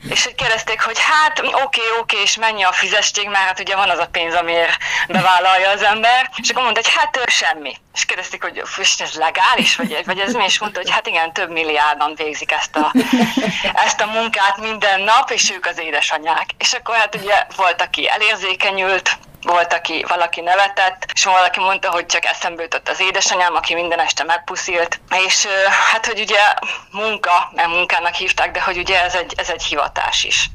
és 0.08 0.24
hogy 0.24 0.34
kérdezték, 0.34 0.82
hogy 0.82 0.98
hát 0.98 1.38
oké, 1.38 1.48
okay, 1.48 1.62
oké, 1.62 1.80
okay, 1.98 2.20
és 2.20 2.36
mennyi 2.36 2.62
a 2.62 2.72
fizesség, 2.72 3.28
mert 3.28 3.44
hát 3.44 3.60
ugye 3.60 3.76
van 3.76 3.90
az 3.90 3.98
a 3.98 4.08
pénz, 4.12 4.34
amiért 4.34 4.76
bevállalja 5.08 5.70
az 5.70 5.82
ember, 5.82 6.30
és 6.42 6.50
akkor 6.50 6.62
mondta, 6.62 6.80
hogy 6.84 6.94
hát 6.94 7.30
semmi. 7.30 7.76
És 7.94 8.04
kérdezték, 8.04 8.42
hogy 8.42 8.62
ez 8.98 9.12
legális, 9.12 9.76
vagy, 9.76 10.02
vagy 10.04 10.18
ez 10.18 10.32
mi? 10.32 10.44
És 10.44 10.58
mondta, 10.58 10.80
hogy 10.80 10.90
hát 10.90 11.06
igen, 11.06 11.32
több 11.32 11.50
milliárdan 11.50 12.14
végzik 12.14 12.52
ezt 12.52 12.76
a, 12.76 12.92
ezt 13.86 14.00
a 14.00 14.06
munkát 14.06 14.56
minden 14.60 15.00
nap, 15.00 15.30
és 15.30 15.50
ők 15.50 15.66
az 15.66 15.78
édesanyák. 15.78 16.50
És 16.58 16.72
akkor 16.72 16.94
hát 16.94 17.14
ugye 17.14 17.46
volt, 17.56 17.82
aki 17.82 18.08
elérzékenyült, 18.08 19.18
volt, 19.46 19.72
aki 19.72 20.04
valaki 20.08 20.40
nevetett, 20.40 21.06
és 21.14 21.24
valaki 21.24 21.60
mondta, 21.60 21.90
hogy 21.90 22.06
csak 22.06 22.24
eszembe 22.24 22.62
jutott 22.62 22.88
az 22.88 23.00
édesanyám, 23.00 23.54
aki 23.54 23.74
minden 23.74 24.00
este 24.00 24.24
megpuszilt, 24.24 25.00
és 25.26 25.46
hát, 25.92 26.06
hogy 26.06 26.20
ugye 26.20 26.40
munka, 26.90 27.50
mert 27.54 27.68
munkának 27.68 28.14
hívták, 28.14 28.50
de 28.50 28.60
hogy 28.60 28.78
ugye 28.78 29.02
ez 29.02 29.14
egy, 29.14 29.32
ez 29.36 29.48
egy 29.50 29.62
hivatás 29.62 30.24
is. 30.24 30.50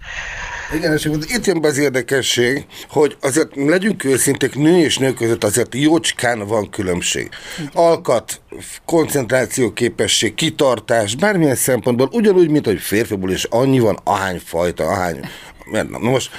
Igen, 0.74 0.94
és 0.94 1.10
itt 1.28 1.46
jön 1.46 1.62
be 1.62 1.68
az 1.68 1.78
érdekesség, 1.78 2.66
hogy 2.90 3.18
azért 3.22 3.56
legyünk 3.56 4.04
őszinték, 4.04 4.56
nő 4.56 4.78
és 4.78 4.98
nő 4.98 5.14
között 5.14 5.44
azért 5.44 5.76
jócskán 5.76 6.48
van 6.48 6.70
különbség. 6.70 7.30
Alkat, 7.74 8.42
koncentrációképesség, 8.86 10.36
kitartás, 10.36 11.16
bármilyen 11.16 11.56
szempontból, 11.56 12.10
ugyanúgy, 12.12 12.50
mint 12.50 12.66
hogy 12.66 12.82
férfiból 12.82 13.32
is 13.32 13.44
annyi 13.44 13.80
van, 13.80 14.00
ahány 14.04 14.42
fajta, 14.46 14.84
ahány... 14.84 15.30
Na 15.72 15.98
most 16.00 16.30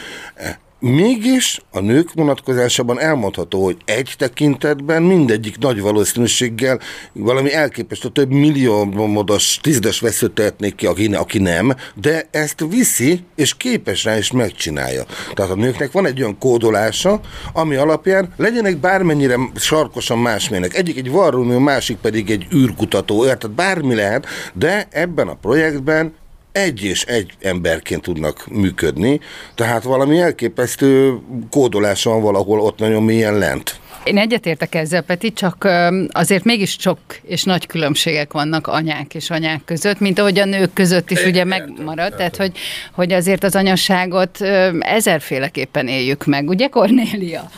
Mégis 0.84 1.60
a 1.70 1.80
nők 1.80 2.12
vonatkozásában 2.14 3.00
elmondható, 3.00 3.64
hogy 3.64 3.76
egy 3.84 4.14
tekintetben 4.18 5.02
mindegyik 5.02 5.58
nagy 5.58 5.80
valószínűséggel 5.80 6.80
valami 7.12 7.52
elképesztő 7.52 8.08
több 8.08 8.30
millió 8.30 8.84
modos, 8.84 9.58
tízdes 9.60 10.00
veszőt 10.00 10.32
tehetnék 10.32 10.74
ki, 10.74 10.86
aki, 10.86 11.14
aki 11.14 11.38
nem, 11.38 11.74
de 11.94 12.28
ezt 12.30 12.64
viszi, 12.68 13.24
és 13.36 13.56
képes 13.56 14.04
rá, 14.04 14.16
és 14.16 14.32
megcsinálja. 14.32 15.04
Tehát 15.34 15.50
a 15.50 15.54
nőknek 15.54 15.92
van 15.92 16.06
egy 16.06 16.20
olyan 16.20 16.38
kódolása, 16.38 17.20
ami 17.52 17.74
alapján 17.74 18.32
legyenek 18.36 18.76
bármennyire 18.76 19.36
sarkosan 19.54 20.18
másmilyenek. 20.18 20.76
Egyik 20.76 20.96
egy 20.96 21.10
varrónő, 21.10 21.58
másik 21.58 21.96
pedig 21.96 22.30
egy 22.30 22.46
űrkutató, 22.54 23.26
érted? 23.26 23.50
Bármi 23.50 23.94
lehet, 23.94 24.26
de 24.54 24.86
ebben 24.90 25.28
a 25.28 25.34
projektben 25.34 26.14
egy 26.52 26.82
és 26.82 27.04
egy 27.04 27.32
emberként 27.40 28.02
tudnak 28.02 28.46
működni, 28.50 29.20
tehát 29.54 29.82
valami 29.82 30.18
elképesztő 30.18 31.18
kódolása 31.50 32.10
van 32.10 32.22
valahol 32.22 32.60
ott 32.60 32.78
nagyon 32.78 33.02
mélyen 33.02 33.38
lent. 33.38 33.80
Én 34.04 34.18
egyetértek 34.18 34.74
ezzel, 34.74 35.02
Peti, 35.02 35.32
csak 35.32 35.68
azért 36.08 36.44
mégis 36.44 36.76
sok 36.78 36.98
és 37.22 37.42
nagy 37.42 37.66
különbségek 37.66 38.32
vannak 38.32 38.66
anyák 38.66 39.14
és 39.14 39.30
anyák 39.30 39.64
között, 39.64 40.00
mint 40.00 40.18
ahogy 40.18 40.38
a 40.38 40.44
nők 40.44 40.72
között 40.72 41.10
is 41.10 41.24
ugye 41.24 41.44
megmarad, 41.44 42.14
tehát 42.16 42.36
hogy, 42.36 42.52
hogy 42.92 43.12
azért 43.12 43.44
az 43.44 43.56
anyasságot 43.56 44.40
ezerféleképpen 44.80 45.88
éljük 45.88 46.26
meg, 46.26 46.48
ugye 46.48 46.66
Kornélia? 46.68 47.50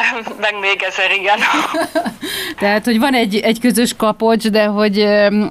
meg 0.44 0.54
még 0.60 0.82
ezer, 0.88 1.10
igen. 1.10 1.38
Tehát, 2.62 2.84
hogy 2.84 2.98
van 2.98 3.14
egy, 3.14 3.36
egy 3.36 3.60
közös 3.60 3.94
kapocs, 3.96 4.48
de 4.48 4.64
hogy 4.64 5.06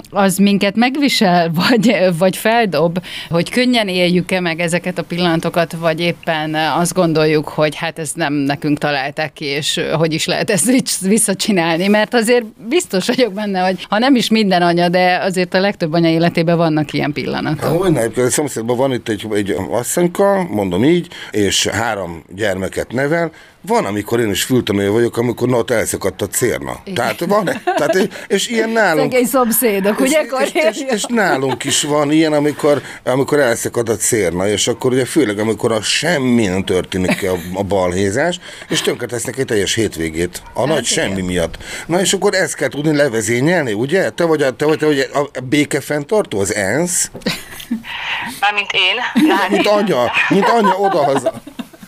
az 0.10 0.38
minket 0.38 0.76
megvisel, 0.76 1.52
vagy, 1.70 1.98
vagy 2.18 2.38
feldob, 2.38 3.00
hogy 3.30 3.50
könnyen 3.50 3.88
éljük-e 3.88 4.40
meg 4.40 4.60
ezeket 4.60 4.98
a 4.98 5.04
pillanatokat, 5.04 5.72
vagy 5.72 6.00
éppen 6.00 6.56
azt 6.56 6.94
gondoljuk, 6.94 7.48
hogy 7.48 7.76
hát 7.76 8.00
ezt 8.00 8.16
nem 8.16 8.34
nekünk 8.34 8.78
találták 8.78 9.34
ki, 9.34 9.46
és 9.46 9.82
hogy 9.98 10.14
is 10.14 10.26
lehet 10.26 10.50
ezt 10.50 10.72
visszacsinálni, 11.02 11.88
mert 11.88 12.14
azért 12.14 12.46
biztos 12.68 13.08
vagyok 13.08 13.34
benne, 13.34 13.60
hogy 13.60 13.86
ha 13.90 13.98
nem 13.98 14.16
is 14.16 14.30
minden 14.30 14.62
anya, 14.62 14.90
de 14.90 15.18
azért 15.18 15.54
a 15.54 15.60
legtöbb 15.60 15.94
anya 15.94 16.10
életében 16.10 16.58
vannak 16.58 16.94
ilyen 16.94 17.14
pillanatok. 17.14 17.84
Hogy 17.84 17.98
a 18.16 18.30
szomszédban 18.30 18.78
van 18.78 18.94
itt 18.94 19.10
egy, 19.10 19.28
egy 19.34 19.56
asszonyka, 19.70 20.44
mondom 20.50 20.84
így, 20.84 21.08
és 21.32 21.68
három 21.68 22.24
gyermeket 22.36 22.92
nevel, 22.92 23.32
van, 23.62 23.86
amikor 23.86 24.20
én 24.20 24.30
is 24.30 24.44
fültanő 24.44 24.91
vagyok, 24.91 25.18
amikor 25.18 25.48
na, 25.48 25.58
ott 25.58 25.72
elszakadt 25.72 26.22
a 26.22 26.27
cérna. 26.27 26.80
Igen. 26.84 26.96
Tehát 26.96 27.20
van, 27.20 27.46
tehát, 27.63 28.10
és 28.27 28.48
ilyen 28.48 28.70
nálunk... 28.80 29.12
Szegény 29.12 29.27
szomszédok, 29.27 30.00
és, 30.00 30.08
ugye? 30.08 30.22
És, 30.44 30.51
és, 30.53 30.77
és, 30.80 30.94
és, 30.94 31.06
nálunk 31.08 31.63
is 31.63 31.84
van 31.84 32.12
ilyen, 32.12 32.34
amikor, 32.34 32.82
amikor 33.03 33.39
elszakad 33.39 33.89
a 33.89 33.96
cérna, 33.96 34.48
és 34.48 34.68
akkor 34.68 34.91
ugye 34.91 35.06
főleg, 35.06 35.39
amikor 35.39 35.72
a 35.72 35.82
semmi 35.82 36.46
nem 36.46 36.63
történik 36.63 37.24
a, 37.24 37.60
a 37.60 37.63
balhézás, 37.63 38.39
és 38.70 38.82
tönkretesznek 38.82 39.38
egy 39.38 39.46
teljes 39.46 39.74
hétvégét 39.74 40.41
a 40.53 40.60
hát 40.60 40.68
nagy 40.68 40.91
igen. 40.91 41.08
semmi 41.08 41.22
miatt. 41.22 41.58
Na 41.86 42.00
és 42.00 42.13
akkor 42.13 42.34
ezt 42.34 42.56
kell 42.56 42.70
tudni 42.70 42.96
levezényelni, 42.96 43.74
ugye? 43.74 44.10
Te 44.10 44.24
vagy 44.24 44.41
a, 44.41 44.56
te 44.56 44.65
vagy, 44.65 44.77
te 44.77 44.86
vagy 44.86 45.10
a 45.13 45.39
békefenntartó, 45.39 46.39
az 46.39 46.53
ENSZ? 46.56 47.12
Mármint 48.41 48.72
én. 48.72 49.24
Mint 49.50 49.68
anya, 49.68 50.12
mint 50.30 50.48
anya 50.48 50.77
odahaza. 50.77 51.41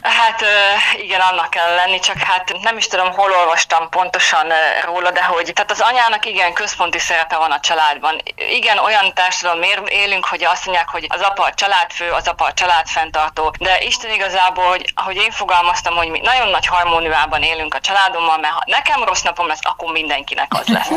Hát 0.04 0.44
igen, 0.96 1.20
annak 1.20 1.50
kell 1.50 1.76
lenni, 1.76 2.00
csak 2.00 2.18
hát 2.18 2.54
nem 2.62 2.78
is 2.78 2.88
tudom, 2.88 3.12
hol 3.12 3.32
olvastam 3.32 3.90
pontosan 3.90 4.48
róla, 4.86 5.12
de 5.12 5.24
hogy 5.24 5.52
tehát 5.54 5.72
az 5.72 5.80
anyának 5.80 6.26
igen 6.26 6.54
központi 6.54 7.00
szerepe 7.00 7.38
van 7.38 7.52
a 7.52 7.60
családban. 7.60 8.22
Igen, 8.36 8.78
olyan 8.78 9.14
társadalom 9.14 9.62
élünk, 9.88 10.26
hogy 10.26 10.44
azt 10.44 10.66
mondják, 10.66 10.90
hogy 10.90 11.06
az 11.10 11.22
apa 11.22 11.44
a 11.44 11.54
családfő, 11.54 12.10
az 12.10 12.28
apa 12.28 12.46
a 12.46 12.54
családfenntartó, 12.54 13.54
de 13.60 13.82
Isten 13.82 14.12
igazából, 14.12 14.66
hogy 14.66 14.94
ahogy 14.96 15.16
én 15.16 15.32
fogalmaztam, 15.32 15.96
hogy 15.96 16.10
mi 16.10 16.20
nagyon 16.20 16.48
nagy 16.48 16.66
harmóniában 16.66 17.44
élünk 17.44 17.74
a 17.74 17.80
családommal, 17.80 18.38
mert 18.38 18.54
ha 18.54 18.64
nekem 18.66 19.04
rossz 19.04 19.22
napom 19.22 19.48
lesz, 19.48 19.60
akkor 19.62 19.92
mindenkinek 19.92 20.48
az 20.50 20.68
lesz. 20.68 20.90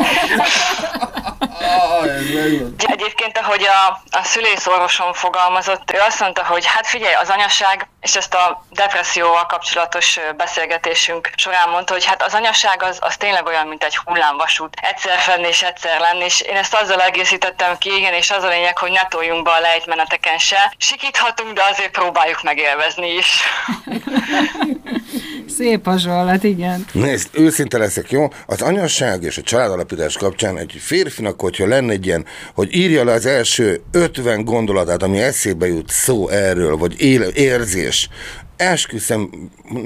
Egyébként, 2.77 3.37
ahogy 3.37 3.63
a, 3.63 4.01
a 4.17 4.23
szülészorvosom 4.23 5.13
fogalmazott, 5.13 5.91
ő 5.91 5.99
azt 5.99 6.19
mondta, 6.19 6.45
hogy 6.45 6.65
hát 6.65 6.87
figyelj, 6.87 7.13
az 7.13 7.29
anyaság, 7.29 7.87
és 8.01 8.15
ezt 8.15 8.33
a 8.33 8.63
depresszióval 8.97 9.45
kapcsolatos 9.45 10.19
beszélgetésünk 10.37 11.29
során 11.35 11.69
mondta, 11.69 11.93
hogy 11.93 12.05
hát 12.05 12.23
az 12.23 12.33
anyaság 12.33 12.83
az, 12.83 12.97
az 13.01 13.17
tényleg 13.17 13.45
olyan, 13.45 13.67
mint 13.67 13.83
egy 13.83 13.97
hullámvasút. 13.97 14.73
Egyszer 14.81 15.19
fenni 15.19 15.47
és 15.47 15.61
egyszer 15.61 15.99
lenni, 15.99 16.23
és 16.23 16.41
én 16.41 16.55
ezt 16.55 16.73
azzal 16.73 17.01
egészítettem 17.01 17.77
ki, 17.77 17.89
igen, 17.97 18.13
és 18.13 18.31
az 18.31 18.43
a 18.43 18.47
lényeg, 18.47 18.77
hogy 18.77 18.91
ne 18.91 19.07
toljunk 19.07 19.43
be 19.43 19.51
a 19.51 19.59
lejtmeneteken 19.59 20.37
se. 20.37 20.73
Sikíthatunk, 20.77 21.53
de 21.53 21.61
azért 21.71 21.91
próbáljuk 21.91 22.43
megélvezni 22.43 23.13
is. 23.13 23.29
Szép 25.57 25.85
hasonlat, 25.85 26.43
igen. 26.43 26.85
Nézd, 26.91 27.29
őszinte 27.31 27.77
leszek, 27.77 28.11
jó? 28.11 28.27
Az 28.45 28.61
anyasság 28.61 29.23
és 29.23 29.37
a 29.37 29.41
családalapítás 29.41 30.17
kapcsán 30.17 30.57
egy 30.57 30.75
férfinak, 30.79 31.41
hogyha 31.41 31.67
lenne 31.67 31.91
egy 31.91 32.05
ilyen, 32.05 32.25
hogy 32.53 32.75
írja 32.75 33.03
le 33.03 33.11
az 33.11 33.25
első 33.25 33.81
50 33.91 34.43
gondolatát, 34.43 35.03
ami 35.03 35.21
eszébe 35.21 35.67
jut 35.67 35.89
szó 35.89 36.29
erről, 36.29 36.77
vagy 36.77 37.01
él, 37.01 37.21
érzés, 37.21 38.09
esküszem, 38.57 39.29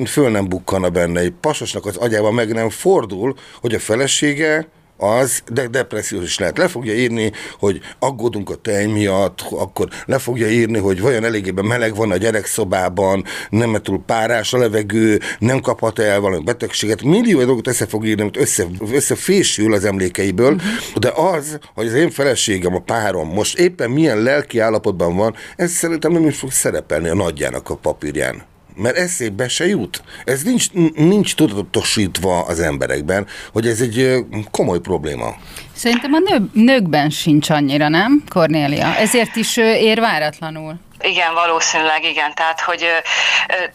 föl 0.06 0.30
nem 0.30 0.48
bukkana 0.50 0.90
benne, 0.90 1.20
egy 1.20 1.34
pasosnak 1.42 1.86
az 1.86 1.98
agyában 1.98 2.34
meg 2.34 2.54
nem 2.54 2.70
fordul, 2.70 3.36
hogy 3.62 3.74
a 3.74 3.80
felesége 3.80 4.68
az, 5.02 5.44
de 5.54 5.68
depressziós 5.68 6.24
is 6.24 6.40
lehet. 6.40 6.58
Le 6.58 6.68
fogja 6.68 6.94
írni, 6.94 7.32
hogy 7.60 7.80
aggódunk 8.00 8.50
a 8.50 8.56
tej 8.56 8.86
miatt, 8.86 9.46
akkor 9.50 9.88
le 10.06 10.18
fogja 10.18 10.50
írni, 10.50 10.78
hogy 10.78 11.02
vajon 11.02 11.24
elégében 11.24 11.66
meleg 11.66 11.96
van 11.96 12.12
a 12.12 12.18
gyerekszobában, 12.18 13.24
nem 13.50 13.78
túl 13.84 14.04
párás 14.06 14.54
a 14.54 14.58
levegő, 14.58 15.20
nem 15.40 15.60
kaphat 15.60 16.00
el 16.00 16.20
valami 16.20 16.44
betegséget. 16.44 17.04
Millió 17.04 17.44
dolgot 17.44 17.68
össze 17.68 17.86
fog 17.86 18.06
írni, 18.06 18.22
amit 18.22 18.38
össze, 18.38 18.66
összefésül 18.92 19.74
az 19.74 19.86
emlékeiből, 19.86 20.62
de 20.96 21.10
az, 21.10 21.60
hogy 21.74 21.88
az 21.88 21.94
én 21.94 22.10
feleségem, 22.10 22.76
a 22.76 22.80
párom 22.80 23.30
most 23.30 23.60
éppen 23.60 23.90
milyen 23.90 24.22
lelki 24.22 24.60
állapotban 24.60 25.16
van, 25.16 25.36
ez 25.56 25.72
szerintem 25.72 26.12
nem 26.12 26.28
is 26.28 26.38
fog 26.38 26.52
szerepelni 26.52 27.10
a 27.10 27.16
nagyjának 27.16 27.70
a 27.70 27.76
papírján 27.76 28.50
mert 28.76 28.98
eszébe 28.98 29.48
se 29.48 29.68
jut. 29.68 30.04
Ez 30.26 30.44
nincs, 30.44 30.72
nincs 30.96 31.36
tudatosítva 31.36 32.42
az 32.42 32.60
emberekben, 32.60 33.28
hogy 33.52 33.68
ez 33.68 33.82
egy 33.82 34.26
komoly 34.52 34.80
probléma. 34.80 35.36
Szerintem 35.74 36.14
a 36.14 36.20
nő, 36.20 36.50
nőkben 36.54 37.10
sincs 37.10 37.50
annyira, 37.50 37.90
nem, 37.90 38.24
Kornélia? 38.30 38.96
Ezért 38.96 39.36
is 39.36 39.58
ér 39.58 40.00
váratlanul. 40.00 40.80
Igen, 41.02 41.34
valószínűleg 41.34 42.04
igen. 42.04 42.34
Tehát, 42.34 42.62
hogy 42.62 43.02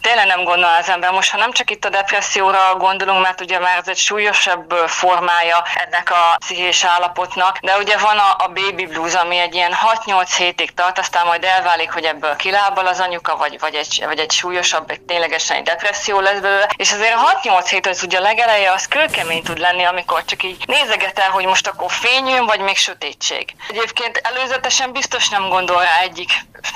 tényleg 0.01 0.25
nem 0.25 0.43
gondol 0.43 0.69
az 0.79 0.89
ember. 0.89 1.11
Most, 1.11 1.31
ha 1.31 1.37
nem 1.37 1.51
csak 1.51 1.69
itt 1.69 1.85
a 1.85 1.89
depresszióra 1.89 2.75
gondolunk, 2.77 3.21
mert 3.23 3.41
ugye 3.41 3.59
már 3.59 3.77
ez 3.77 3.87
egy 3.87 3.97
súlyosabb 3.97 4.73
formája 4.87 5.63
ennek 5.85 6.11
a 6.11 6.35
pszichés 6.37 6.83
állapotnak, 6.83 7.57
de 7.57 7.77
ugye 7.77 7.97
van 7.97 8.17
a, 8.17 8.35
a 8.37 8.47
baby 8.47 8.85
blues, 8.85 9.13
ami 9.13 9.37
egy 9.37 9.55
ilyen 9.55 9.73
6-8 10.05 10.29
hétig 10.37 10.73
tart, 10.73 10.99
aztán 10.99 11.25
majd 11.25 11.43
elválik, 11.43 11.91
hogy 11.91 12.03
ebből 12.03 12.35
kilábal 12.35 12.87
az 12.87 12.99
anyuka, 12.99 13.37
vagy, 13.37 13.59
vagy, 13.59 13.75
egy, 13.75 14.03
vagy 14.05 14.19
egy 14.19 14.31
súlyosabb, 14.31 14.89
egy 14.89 15.01
ténylegesen 15.01 15.57
egy 15.57 15.63
depresszió 15.63 16.19
lesz 16.19 16.39
belőle. 16.39 16.69
És 16.75 16.91
azért 16.91 17.13
a 17.13 17.39
6-8 17.43 17.65
hét 17.69 17.87
az 17.87 18.03
ugye 18.03 18.17
a 18.17 18.21
legeleje, 18.21 18.71
az 18.71 18.87
kőkemény 18.87 19.43
tud 19.43 19.57
lenni, 19.57 19.83
amikor 19.83 20.25
csak 20.25 20.43
így 20.43 20.63
nézegetel, 20.67 21.29
hogy 21.29 21.45
most 21.45 21.67
akkor 21.67 21.91
fényűn, 21.91 22.45
vagy 22.45 22.59
még 22.59 22.77
sötétség. 22.77 23.55
Egyébként 23.69 24.17
előzetesen 24.17 24.91
biztos 24.91 25.29
nem 25.29 25.49
gondol 25.49 25.81
rá 25.81 25.99
egyik 26.01 26.31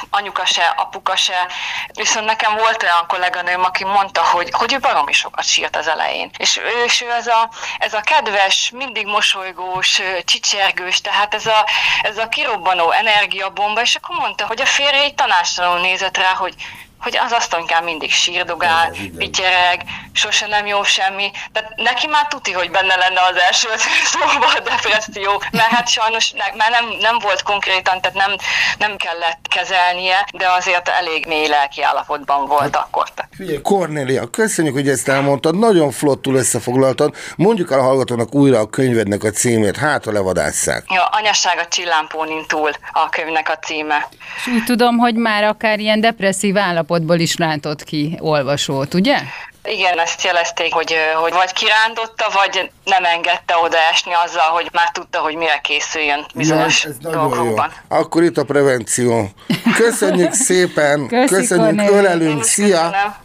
anyuka 0.09 0.40
se, 0.45 0.63
apuka 0.63 1.15
se, 1.15 1.47
viszont 1.93 2.25
nekem 2.25 2.55
volt 2.55 2.83
olyan 2.83 3.07
kolléganőm, 3.07 3.63
aki 3.63 3.83
mondta, 3.83 4.23
hogy, 4.23 4.49
hogy 4.51 4.73
ő 4.73 4.79
baromi 4.79 5.13
sokat 5.13 5.43
sírt 5.43 5.75
az 5.75 5.87
elején. 5.87 6.29
És 6.37 6.57
ő, 6.57 6.83
és 6.85 7.01
ő 7.01 7.11
ez, 7.11 7.27
a, 7.27 7.49
ez 7.77 7.93
a 7.93 8.01
kedves, 8.01 8.71
mindig 8.73 9.05
mosolygós, 9.05 10.01
csicsergős, 10.25 11.01
tehát 11.01 11.33
ez 11.33 11.45
a, 11.45 11.65
ez 12.01 12.17
a 12.17 12.27
kirobbanó 12.27 12.91
energiabomba, 12.91 13.81
és 13.81 13.95
akkor 13.95 14.15
mondta, 14.15 14.45
hogy 14.47 14.61
a 14.61 14.65
férje 14.65 15.01
egy 15.01 15.15
tanástalanul 15.15 15.79
nézett 15.79 16.17
rá, 16.17 16.33
hogy 16.33 16.55
hogy 17.01 17.17
az 17.17 17.31
asztalykán 17.31 17.83
mindig 17.83 18.11
sírdogál, 18.11 18.91
pityereg, 19.17 19.83
sose 20.13 20.47
nem 20.47 20.65
jó 20.65 20.83
semmi. 20.83 21.31
Tehát 21.51 21.73
neki 21.75 22.07
már 22.07 22.27
tuti, 22.27 22.51
hogy 22.51 22.71
benne 22.71 22.95
lenne 22.95 23.21
az 23.29 23.41
első 23.47 23.67
szóval 24.11 24.51
a 24.55 24.59
depresszió, 24.59 25.41
mert 25.51 25.67
hát 25.67 25.87
sajnos 25.87 26.33
már 26.57 26.69
nem, 26.69 26.85
nem 26.99 27.17
volt 27.19 27.41
konkrétan, 27.41 28.01
tehát 28.01 28.17
nem, 28.17 28.35
nem 28.77 28.95
kellett 28.97 29.39
kezelnie, 29.49 30.27
de 30.33 30.47
azért 30.57 30.87
elég 30.87 31.25
mély 31.27 31.47
lelki 31.47 31.83
állapotban 31.83 32.45
volt 32.45 32.61
hát, 32.61 32.75
akkor. 32.75 33.07
Figyelj, 33.31 33.61
Kornélia, 33.61 34.29
köszönjük, 34.29 34.73
hogy 34.73 34.89
ezt 34.89 35.07
elmondtad, 35.07 35.59
nagyon 35.59 35.91
flottul 35.91 36.35
összefoglaltad. 36.35 37.15
Mondjuk 37.35 37.71
el 37.71 37.79
a 37.79 37.83
hallgatónak 37.83 38.35
újra 38.35 38.59
a 38.59 38.69
könyvednek 38.69 39.23
a 39.23 39.29
címét, 39.29 39.77
hát 39.77 40.07
a 40.07 40.11
levadásszák. 40.11 40.83
Ja, 40.89 41.05
Anyasság 41.05 41.57
a 41.57 41.67
csillámpónin 41.67 42.45
túl 42.47 42.69
a 42.91 43.09
könyvnek 43.09 43.49
a 43.49 43.57
címe. 43.57 44.07
És 44.37 44.47
úgy 44.47 44.63
tudom, 44.63 44.97
hogy 44.97 45.15
már 45.15 45.43
akár 45.43 45.79
ilyen 45.79 46.01
depresszív 46.01 46.57
állapot 46.57 46.90
állapotból 46.91 47.19
is 47.19 47.37
rántott 47.37 47.83
ki 47.83 48.17
olvasót, 48.19 48.93
ugye? 48.93 49.17
Igen, 49.63 49.99
ezt 49.99 50.23
jelezték, 50.23 50.73
hogy, 50.73 50.95
hogy 51.21 51.33
vagy 51.33 51.53
kirántotta, 51.53 52.25
vagy 52.33 52.71
nem 52.83 53.03
engedte 53.03 53.55
odaesni 53.63 54.11
azzal, 54.25 54.49
hogy 54.49 54.69
már 54.71 54.91
tudta, 54.91 55.19
hogy 55.19 55.35
mire 55.35 55.59
készüljön 55.63 56.25
bizonyos 56.35 56.83
ja, 56.83 57.09
dolgokban. 57.11 57.73
Akkor 57.87 58.23
itt 58.23 58.37
a 58.37 58.43
prevenció. 58.43 59.29
Köszönjük 59.75 60.33
szépen, 60.33 61.07
Köszi, 61.07 61.35
köszönjük, 61.35 61.91
ölelünk, 61.91 62.43
szia! 62.43 63.15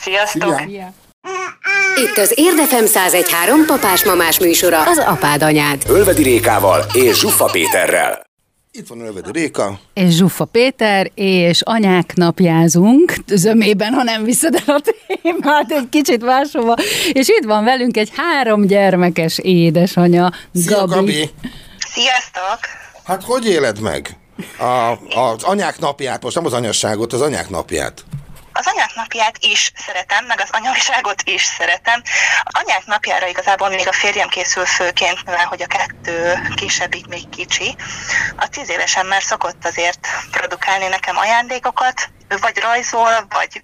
Sziasztok! 0.00 0.60
Szia. 0.66 0.92
Itt 1.96 2.16
az 2.16 2.32
Érdefem 2.34 2.84
1013 2.84 3.66
papás-mamás 3.66 4.38
műsora, 4.38 4.82
az 4.82 4.98
apád 4.98 5.42
anyád. 5.42 5.82
Ölvedi 5.88 6.22
Rékával 6.22 6.84
és 6.92 7.18
Zsuffa 7.18 7.44
Péterrel. 7.44 8.26
Itt 8.78 8.86
van 8.86 9.00
Ölvedő 9.00 9.30
Réka. 9.30 9.78
És 9.94 10.14
Zsuffa 10.14 10.44
Péter, 10.44 11.10
és 11.14 11.62
anyák 11.62 12.14
napjázunk, 12.14 13.14
zömében, 13.26 13.92
ha 13.92 14.02
nem 14.02 14.24
viszed 14.24 14.62
el 14.66 14.74
a 14.74 14.80
témát 14.80 15.70
egy 15.70 15.88
kicsit 15.90 16.24
máshova. 16.24 16.76
És 17.12 17.28
itt 17.28 17.44
van 17.44 17.64
velünk 17.64 17.96
egy 17.96 18.10
három 18.16 18.66
gyermekes 18.66 19.38
édesanya, 19.38 20.32
Szia, 20.54 20.76
Gabi. 20.76 20.94
Gabi. 20.94 21.30
Sziasztok! 21.78 22.58
Hát 23.04 23.22
hogy 23.22 23.46
éled 23.46 23.80
meg 23.80 24.16
a, 24.58 24.90
az 25.20 25.42
anyák 25.42 25.78
napját, 25.78 26.22
most 26.22 26.34
nem 26.34 26.44
az 26.46 26.52
anyasságot, 26.52 27.12
az 27.12 27.20
anyák 27.20 27.50
napját? 27.50 28.04
Az 28.58 28.66
anyák 28.66 28.94
napját 28.94 29.36
is 29.40 29.72
szeretem, 29.86 30.24
meg 30.24 30.40
az 30.40 30.48
anyaságot 30.50 31.22
is 31.24 31.44
szeretem. 31.44 32.02
A 32.42 32.62
anyák 32.64 32.86
napjára 32.86 33.26
igazából 33.26 33.68
még 33.68 33.88
a 33.88 33.92
férjem 33.92 34.28
készül 34.28 34.64
főként, 34.66 35.24
mivel 35.24 35.44
hogy 35.44 35.62
a 35.62 35.66
kettő 35.66 36.38
kisebbik 36.54 37.06
még 37.06 37.28
kicsi. 37.28 37.76
A 38.36 38.48
tíz 38.48 38.70
évesen 38.70 39.06
már 39.06 39.22
szokott 39.22 39.64
azért 39.64 40.06
produkálni 40.30 40.86
nekem 40.86 41.16
ajándékokat, 41.16 42.10
ő 42.28 42.36
vagy 42.40 42.58
rajzol, 42.58 43.26
vagy 43.28 43.62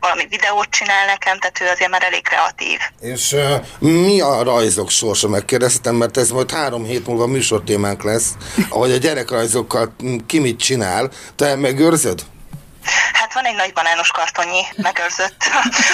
valami 0.00 0.26
videót 0.26 0.70
csinál 0.70 1.06
nekem, 1.06 1.38
tehát 1.38 1.60
ő 1.60 1.68
azért 1.68 1.90
már 1.90 2.02
elég 2.02 2.22
kreatív. 2.22 2.78
És 3.00 3.32
uh, 3.32 3.64
mi 3.78 4.20
a 4.20 4.42
rajzok 4.42 4.90
sorsa? 4.90 5.28
Megkérdeztem, 5.28 5.94
mert 5.94 6.16
ez 6.16 6.30
majd 6.30 6.50
három 6.50 6.84
hét 6.84 7.06
múlva 7.06 7.26
műsortémánk 7.26 8.02
lesz, 8.02 8.30
ahogy 8.68 8.92
a 8.92 8.96
gyerekrajzokkal 8.96 9.96
ki 10.26 10.38
mit 10.38 10.58
csinál. 10.58 11.10
Te 11.36 11.56
megőrzöd? 11.56 12.24
Hát 13.32 13.42
van 13.42 13.52
egy 13.52 13.58
nagy 13.58 13.72
banános 13.72 14.10
kartonnyi 14.10 14.62
megőrzött 14.76 15.40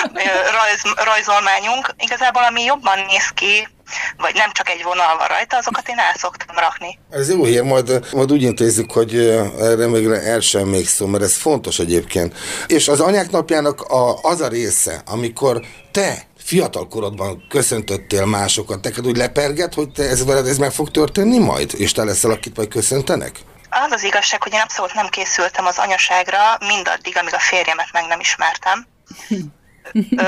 rajz, 0.59 0.83
rajzolmányunk. 1.05 1.95
Igazából 1.99 2.43
ami 2.43 2.62
jobban 2.62 2.99
néz 3.09 3.29
ki, 3.29 3.69
vagy 4.17 4.35
nem 4.35 4.51
csak 4.53 4.69
egy 4.69 4.83
vonal 4.83 5.17
van 5.17 5.27
rajta, 5.27 5.57
azokat 5.57 5.89
én 5.89 5.99
el 5.99 6.15
szoktam 6.17 6.57
rakni. 6.57 6.99
Ez 7.11 7.31
jó 7.31 7.45
hír, 7.45 7.62
majd, 7.62 8.12
majd 8.12 8.33
úgy 8.33 8.43
intézzük, 8.43 8.93
hogy 8.93 9.17
erre 9.61 9.87
még 9.87 10.07
el 10.07 10.41
sem 10.41 10.67
még 10.67 10.89
szó, 10.89 11.07
mert 11.07 11.23
ez 11.23 11.37
fontos 11.37 11.79
egyébként. 11.79 12.35
És 12.67 12.89
az 12.89 13.01
anyák 13.01 13.31
napjának 13.31 13.81
a, 13.81 14.19
az 14.23 14.41
a 14.41 14.49
része, 14.49 15.03
amikor 15.07 15.61
te 15.93 16.27
fiatal 16.45 16.89
korodban 16.89 17.47
köszöntöttél 17.49 18.25
másokat, 18.25 18.85
neked 18.85 19.07
úgy 19.07 19.17
leperget, 19.17 19.75
hogy 19.75 19.91
te 19.91 20.03
ez 20.03 20.25
veled 20.25 20.47
ez 20.47 20.59
meg 20.59 20.73
fog 20.73 20.91
történni 20.91 21.39
majd, 21.39 21.73
és 21.77 21.93
te 21.93 22.05
leszel, 22.05 22.31
akit 22.31 22.57
majd 22.57 22.69
köszöntenek? 22.69 23.41
Az 23.85 23.93
az 23.93 24.03
igazság, 24.03 24.43
hogy 24.43 24.53
én 24.53 24.61
abszolút 24.61 24.95
nem 24.95 25.09
készültem 25.09 25.67
az 25.67 25.79
anyaságra 25.79 26.57
mindaddig, 26.59 27.17
amíg 27.17 27.35
a 27.35 27.38
férjemet 27.38 27.93
meg 27.93 28.07
nem 28.07 28.21
ismertem. 28.21 28.87
Ö, 29.92 30.27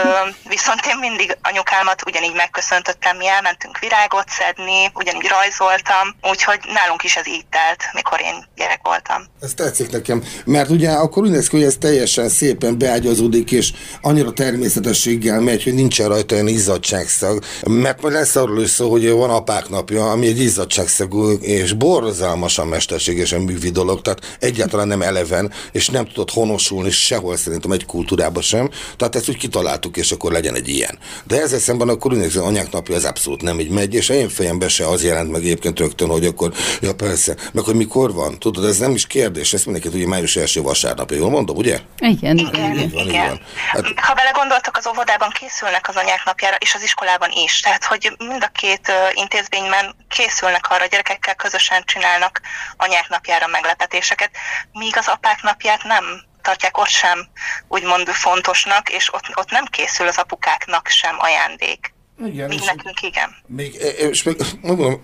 viszont 0.49 0.81
én 0.87 0.99
mindig 1.01 1.37
anyukámat 1.43 2.03
ugyanígy 2.07 2.35
megköszöntöttem, 2.35 3.17
mi 3.17 3.27
elmentünk 3.27 3.79
virágot 3.79 4.29
szedni, 4.29 4.91
ugyanígy 4.95 5.29
rajzoltam, 5.29 6.07
úgyhogy 6.31 6.61
nálunk 6.73 7.03
is 7.03 7.17
ez 7.17 7.27
így 7.27 7.47
telt, 7.47 7.83
mikor 7.95 8.21
én 8.21 8.45
gyerek 8.57 8.81
voltam. 8.83 9.23
Ez 9.41 9.55
tetszik 9.55 9.91
nekem, 9.91 10.23
mert 10.45 10.71
ugye 10.71 10.91
akkor 10.91 11.23
úgy 11.23 11.31
néz 11.31 11.49
ki, 11.49 11.57
hogy 11.57 11.67
ez 11.67 11.77
teljesen 11.81 12.29
szépen 12.29 12.79
beágyazódik, 12.79 13.51
és 13.53 13.73
annyira 14.01 14.33
természetességgel 14.33 15.41
megy, 15.41 15.63
hogy 15.63 15.75
nincsen 15.75 16.09
rajta 16.09 16.35
olyan 16.35 16.49
izzadságszag, 16.49 17.45
mert 17.67 18.03
majd 18.03 18.15
lesz 18.15 18.37
arról 18.37 18.63
is 18.63 18.71
szó, 18.71 18.91
hogy 18.91 19.11
van 19.11 19.31
apák 19.31 19.69
napja, 19.69 20.11
ami 20.11 20.27
egy 20.27 20.41
izzadságszagú 20.41 21.31
és 21.31 21.73
borzalmasan 21.73 22.67
mesterségesen 22.67 23.41
művi 23.41 23.71
dolog, 23.71 24.03
tehát 24.03 24.37
egyáltalán 24.41 24.89
nem 24.89 25.03
eleven, 25.03 25.53
és 25.73 25.89
nem 25.89 26.07
tudott 26.07 26.31
honosulni 26.31 26.91
sehol 26.91 27.37
szerintem 27.37 27.71
egy 27.71 27.87
kultúrába 27.87 28.41
sem, 28.41 28.71
tehát 28.97 29.17
ezt 29.17 29.29
úgy 29.29 29.37
kitaláltuk, 29.51 29.97
és 29.97 30.13
akkor 30.13 30.33
legyen 30.33 30.55
egy 30.55 30.69
ilyen. 30.69 30.99
De 31.25 31.41
ezzel 31.41 31.59
szemben 31.59 31.89
akkor 31.89 32.13
úgy 32.13 32.19
nézem, 32.19 32.45
anyák 32.45 32.71
napja 32.71 32.95
az 32.95 33.05
abszolút 33.05 33.43
nem 33.43 33.61
így 33.61 33.71
megy, 33.71 33.95
és 33.95 34.09
én 34.09 34.29
fejembe 34.29 34.69
se 34.69 34.87
az 34.87 35.05
jelent 35.05 35.31
meg 35.31 35.41
egyébként 35.41 35.79
rögtön, 35.79 36.09
hogy 36.09 36.27
akkor, 36.27 36.53
ja 36.81 36.95
persze, 36.95 37.37
meg 37.53 37.65
hogy 37.65 37.75
mikor 37.75 38.13
van, 38.13 38.39
tudod, 38.39 38.65
ez 38.65 38.79
nem 38.79 38.95
is 38.95 39.07
kérdés, 39.07 39.53
ezt 39.53 39.65
mindenki 39.65 39.91
tudja, 39.91 40.09
május 40.09 40.37
első 40.37 40.63
vasárnapja, 40.63 41.17
jól 41.17 41.31
mondom, 41.31 41.57
ugye? 41.57 41.81
Igen, 41.99 42.39
igen, 42.39 42.73
igen. 42.73 42.91
Van, 42.91 43.09
igen. 43.09 43.41
Hát... 43.71 43.85
Ha 43.97 44.15
bele 44.15 44.31
gondoltok, 44.31 44.77
az 44.77 44.87
óvodában 44.87 45.31
készülnek 45.31 45.89
az 45.89 45.97
anyák 45.97 46.23
napjára, 46.25 46.57
és 46.59 46.75
az 46.75 46.83
iskolában 46.83 47.31
is, 47.45 47.61
tehát 47.61 47.85
hogy 47.85 48.13
mind 48.19 48.43
a 48.43 48.51
két 48.61 48.93
intézményben 49.15 49.95
készülnek 50.09 50.71
arra, 50.71 50.85
a 50.85 50.87
gyerekekkel 50.91 51.35
közösen 51.35 51.83
csinálnak 51.85 52.41
anyák 52.77 53.09
napjára 53.09 53.47
meglepetéseket, 53.47 54.31
míg 54.73 54.97
az 54.97 55.09
apák 55.09 55.43
napját 55.43 55.83
nem 55.83 56.05
tartják 56.41 56.79
ott 56.79 56.89
sem 56.89 57.29
úgymond 57.69 58.09
fontosnak, 58.09 58.91
és 58.91 59.15
ott, 59.15 59.37
ott 59.37 59.51
nem 59.51 59.65
készül 59.65 60.07
az 60.07 60.19
apukáknak 60.19 60.89
sem 60.89 61.17
ajándék. 61.19 61.93
Igen, 62.27 62.49
Míg 62.49 62.61
nekünk 62.67 63.03
igen. 63.03 63.31
Még, 63.47 63.77
e, 63.81 64.05
e, 64.05 64.09
és 64.09 64.23
még, 64.23 64.37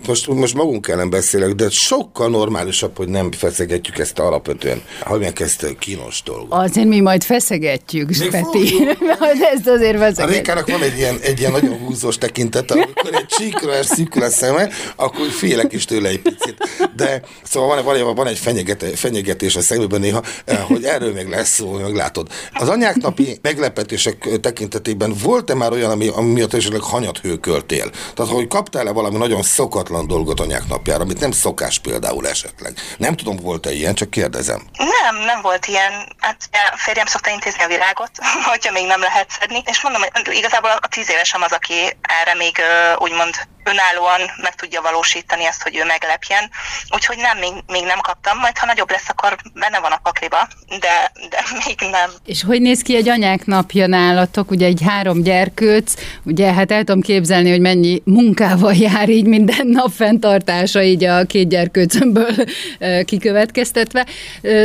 most, 0.06 0.26
most 0.26 0.54
magunk 0.54 0.88
ellen 0.88 1.10
beszélek, 1.10 1.52
de 1.52 1.70
sokkal 1.70 2.28
normálisabb, 2.28 2.96
hogy 2.96 3.08
nem 3.08 3.32
feszegetjük 3.32 3.98
ezt 3.98 4.18
alapvetően, 4.18 4.82
ha 5.00 5.18
ezt 5.34 5.76
kínos 5.78 6.22
dolgot. 6.22 6.52
Azért 6.52 6.86
mi 6.86 7.00
majd 7.00 7.22
feszegetjük, 7.22 8.08
Peti. 8.30 8.84
hogy 9.18 9.40
ezt 9.54 9.66
azért 9.66 9.98
feszegetjük. 9.98 10.28
A 10.28 10.32
Rékának 10.32 10.70
van 10.70 10.82
egy 10.82 10.96
ilyen, 10.96 11.18
egy 11.22 11.38
ilyen 11.38 11.52
nagyon 11.52 11.78
húzós 11.78 12.18
tekintet, 12.18 12.70
amikor 12.70 13.14
egy 13.14 13.26
csíkra 13.26 13.82
szűkül 13.82 14.22
a 14.22 14.28
szeme, 14.30 14.68
akkor 14.96 15.26
félek 15.26 15.72
is 15.72 15.84
tőle 15.84 16.08
egy 16.08 16.20
picit. 16.20 16.56
De 16.96 17.22
szóval 17.42 17.82
van, 17.82 18.02
van, 18.04 18.14
van 18.14 18.26
egy 18.26 18.38
fenyeget, 18.38 18.84
fenyegetés 18.94 19.56
a 19.56 19.60
szemében 19.60 20.00
néha, 20.00 20.22
eh, 20.44 20.58
hogy 20.58 20.84
erről 20.84 21.12
még 21.12 21.28
lesz 21.28 21.48
szó, 21.48 21.70
meglátod. 21.70 22.28
Az 22.52 22.68
anyák 22.68 22.96
napi 22.96 23.38
meglepetések 23.42 24.28
tekintetében 24.40 25.14
volt-e 25.22 25.54
már 25.54 25.72
olyan, 25.72 25.90
ami, 25.90 26.08
ami 26.08 26.32
miatt 26.32 26.54
esetleg 26.54 26.80
hanyat 27.06 27.24
hőköltél? 27.24 27.90
Tehát, 28.14 28.32
hogy 28.32 28.48
kaptál-e 28.48 28.92
valami 28.92 29.16
nagyon 29.16 29.42
szokatlan 29.42 30.06
dolgot 30.06 30.40
anyák 30.40 30.66
napjára, 30.68 31.02
amit 31.02 31.20
nem 31.20 31.30
szokás 31.30 31.78
például 31.78 32.28
esetleg? 32.28 32.74
Nem 32.98 33.16
tudom, 33.16 33.36
volt-e 33.36 33.72
ilyen, 33.72 33.94
csak 33.94 34.10
kérdezem. 34.10 34.62
Nem, 34.76 35.24
nem 35.24 35.40
volt 35.42 35.66
ilyen. 35.66 35.92
Hát 36.18 36.36
a 36.72 36.76
férjem 36.76 37.06
szokta 37.06 37.30
intézni 37.30 37.62
a 37.62 37.66
virágot, 37.66 38.10
hogyha 38.50 38.72
még 38.72 38.86
nem 38.86 39.00
lehet 39.00 39.30
szedni. 39.30 39.62
És 39.66 39.82
mondom, 39.82 40.02
hogy 40.12 40.34
igazából 40.34 40.70
a 40.70 40.88
tíz 40.88 41.10
évesem 41.10 41.42
az, 41.42 41.52
aki 41.52 41.96
erre 42.02 42.34
még 42.34 42.56
úgymond 42.98 43.34
önállóan 43.72 44.20
meg 44.42 44.54
tudja 44.54 44.80
valósítani 44.80 45.44
ezt, 45.44 45.62
hogy 45.62 45.76
ő 45.76 45.84
meglepjen. 45.84 46.50
Úgyhogy 46.90 47.16
nem, 47.16 47.38
még, 47.38 47.52
még 47.66 47.84
nem 47.84 47.98
kaptam, 47.98 48.38
majd 48.38 48.58
ha 48.58 48.66
nagyobb 48.66 48.90
lesz, 48.90 49.08
akkor 49.08 49.36
benne 49.54 49.80
van 49.80 49.92
a 49.92 50.00
pakliba, 50.02 50.48
de, 50.68 51.12
de 51.30 51.38
még 51.66 51.76
nem. 51.90 52.10
És 52.24 52.42
hogy 52.42 52.60
néz 52.60 52.82
ki 52.82 52.96
egy 52.96 53.08
anyák 53.08 53.44
napja 53.44 53.86
nálatok? 53.86 54.50
Ugye 54.50 54.66
egy 54.66 54.82
három 54.86 55.22
gyerkőc, 55.22 55.94
ugye 56.22 56.52
hát 56.52 56.72
el 56.72 56.84
tudom 56.84 57.00
képzelni, 57.00 57.50
hogy 57.50 57.60
mennyi 57.60 58.02
munkával 58.04 58.74
jár 58.74 59.08
így 59.08 59.26
minden 59.26 59.66
nap 59.66 59.90
fenntartása 59.90 60.82
így 60.82 61.04
a 61.04 61.24
két 61.24 61.48
gyerkőcömből 61.48 62.34
kikövetkeztetve. 63.10 64.06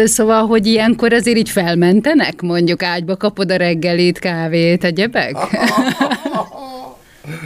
Szóval, 0.03 0.47
hogy 0.47 0.67
ilyenkor 0.67 1.13
azért 1.13 1.37
így 1.37 1.49
felmentenek, 1.49 2.41
mondjuk 2.41 2.83
ágyba 2.83 3.17
kapod 3.17 3.51
a 3.51 3.55
reggelit, 3.55 4.19
kávét, 4.19 4.83
egyebek? 4.83 5.35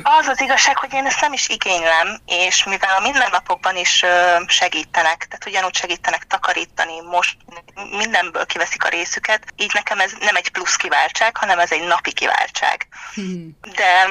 Az 0.04 0.28
az 0.28 0.42
igazság, 0.42 0.78
hogy 0.78 0.94
én 0.94 1.06
ezt 1.06 1.22
nem 1.22 1.34
is 1.34 1.48
igénylem, 1.48 2.20
és 2.26 2.64
mivel 2.64 2.96
a 2.98 3.02
mindennapokban 3.02 3.78
is 3.78 4.04
segítenek, 4.48 5.26
tehát 5.30 5.46
ugyanúgy 5.46 5.76
segítenek 5.76 6.24
takarítani, 6.24 7.02
most 7.02 7.38
mindenből 7.92 8.46
kiveszik 8.46 8.84
a 8.84 8.90
részüket, 8.90 9.44
így 9.56 9.72
nekem 9.74 10.00
ez 10.00 10.12
nem 10.20 10.36
egy 10.36 10.50
plusz 10.50 10.76
kiváltság, 10.76 11.38
hanem 11.38 11.60
ez 11.60 11.72
egy 11.72 11.88
napi 11.88 12.14
kiváltság. 12.14 12.88
Hmm. 13.14 13.58
De 13.76 14.08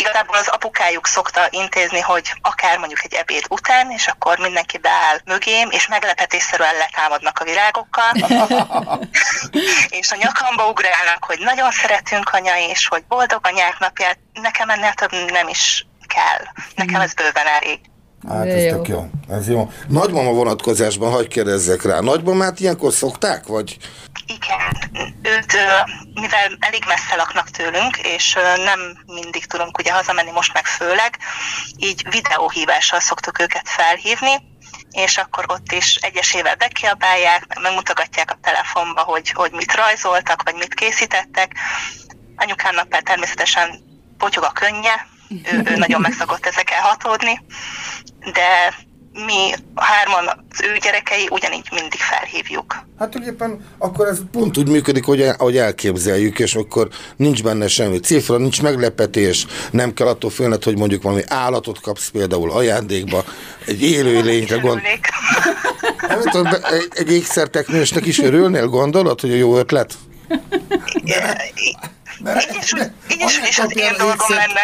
igazából 0.00 0.36
az 0.36 0.48
apukájuk 0.48 1.06
szokta 1.06 1.40
intézni, 1.50 2.00
hogy 2.00 2.32
akár 2.40 2.78
mondjuk 2.78 3.04
egy 3.04 3.14
ebéd 3.14 3.44
után, 3.50 3.90
és 3.90 4.06
akkor 4.06 4.38
mindenki 4.38 4.78
beáll 4.78 5.18
mögém, 5.24 5.68
és 5.70 5.88
meglepetésszerűen 5.88 6.74
letámadnak 6.74 7.38
a 7.38 7.44
virágokkal, 7.44 8.12
és 10.00 10.10
a 10.10 10.16
nyakamba 10.16 10.68
ugrálnak, 10.68 11.24
hogy 11.24 11.38
nagyon 11.38 11.70
szeretünk 11.70 12.30
anya, 12.32 12.56
és 12.70 12.88
hogy 12.88 13.04
boldog 13.08 13.40
anyák 13.42 13.78
napját. 13.78 14.18
Nekem 14.32 14.70
ennél 14.70 14.92
több 14.92 15.12
nem 15.30 15.48
is 15.48 15.86
kell. 16.14 16.42
Nekem 16.74 17.00
ez 17.00 17.14
bőven 17.14 17.46
elég. 17.46 17.80
Hát 18.28 18.46
ez 18.46 18.64
jó. 18.64 18.76
tök 18.76 18.88
jó. 18.88 19.06
Ez 19.28 19.48
jó. 19.48 19.70
Nagymama 19.88 20.32
vonatkozásban 20.32 21.10
hagyj 21.10 21.28
kérdezzek 21.28 21.82
rá. 21.82 22.00
Nagymamát 22.00 22.60
ilyenkor 22.60 22.92
szokták, 22.92 23.46
vagy? 23.46 23.76
Igen. 24.30 24.90
Őt, 25.22 25.56
mivel 26.14 26.56
elég 26.58 26.84
messze 26.86 27.16
laknak 27.16 27.50
tőlünk, 27.50 27.96
és 27.96 28.38
nem 28.64 28.80
mindig 29.06 29.46
tudunk 29.46 29.78
ugye 29.78 29.92
hazamenni 29.92 30.30
most 30.30 30.52
meg 30.52 30.66
főleg, 30.66 31.18
így 31.76 32.06
videóhívással 32.10 33.00
szoktuk 33.00 33.40
őket 33.40 33.68
felhívni, 33.68 34.48
és 34.90 35.18
akkor 35.18 35.44
ott 35.48 35.72
is 35.72 35.94
egyesével 35.94 36.54
bekiabálják, 36.54 37.60
megmutogatják 37.60 38.30
a 38.30 38.38
telefonba, 38.42 39.02
hogy, 39.02 39.30
hogy 39.30 39.52
mit 39.52 39.74
rajzoltak, 39.74 40.42
vagy 40.42 40.54
mit 40.54 40.74
készítettek. 40.74 41.52
Anyukámnak 42.36 43.02
természetesen 43.02 43.82
potyog 44.18 44.44
a 44.44 44.50
könnye, 44.50 45.06
ő, 45.52 45.62
ő 45.64 45.76
nagyon 45.76 46.00
megszokott 46.00 46.46
ezekkel 46.46 46.80
hatódni, 46.80 47.40
de 48.32 48.74
mi 49.12 49.54
hárman 49.74 50.44
az 50.50 50.60
ő 50.62 50.76
gyerekei 50.76 51.28
ugyanígy 51.30 51.68
mindig 51.70 52.00
felhívjuk. 52.00 52.74
Hát 52.98 53.10
tulajdonképpen 53.10 53.64
akkor 53.78 54.08
ez 54.08 54.18
pont 54.32 54.58
úgy 54.58 54.68
működik, 54.68 55.04
hogy, 55.04 55.20
ahogy 55.20 55.56
elképzeljük, 55.56 56.38
és 56.38 56.54
akkor 56.54 56.88
nincs 57.16 57.42
benne 57.42 57.68
semmi 57.68 58.00
cifra, 58.00 58.36
nincs 58.36 58.62
meglepetés, 58.62 59.46
nem 59.70 59.94
kell 59.94 60.06
attól 60.06 60.30
félned, 60.30 60.64
hogy 60.64 60.78
mondjuk 60.78 61.02
valami 61.02 61.22
állatot 61.26 61.80
kapsz 61.80 62.08
például 62.08 62.50
ajándékba, 62.50 63.24
egy 63.66 63.82
élő 63.82 64.22
lényre 64.22 64.56
gond... 64.56 64.80
Nem 66.08 66.20
tudom, 66.20 66.46
egy, 66.46 66.88
egy 66.90 67.12
ékszerteknősnek 67.12 68.06
is 68.06 68.18
örülnél, 68.18 68.66
gondolod, 68.66 69.20
hogy 69.20 69.32
a 69.32 69.36
jó 69.36 69.56
ötlet? 69.56 69.94
Mert, 72.22 72.50
így 72.50 72.62
is, 72.62 72.72
így 73.08 73.22
is, 73.26 73.48
is 73.48 73.58
az 73.58 73.76
én 73.76 73.94
dolgom 73.98 74.28
lenne. 74.28 74.60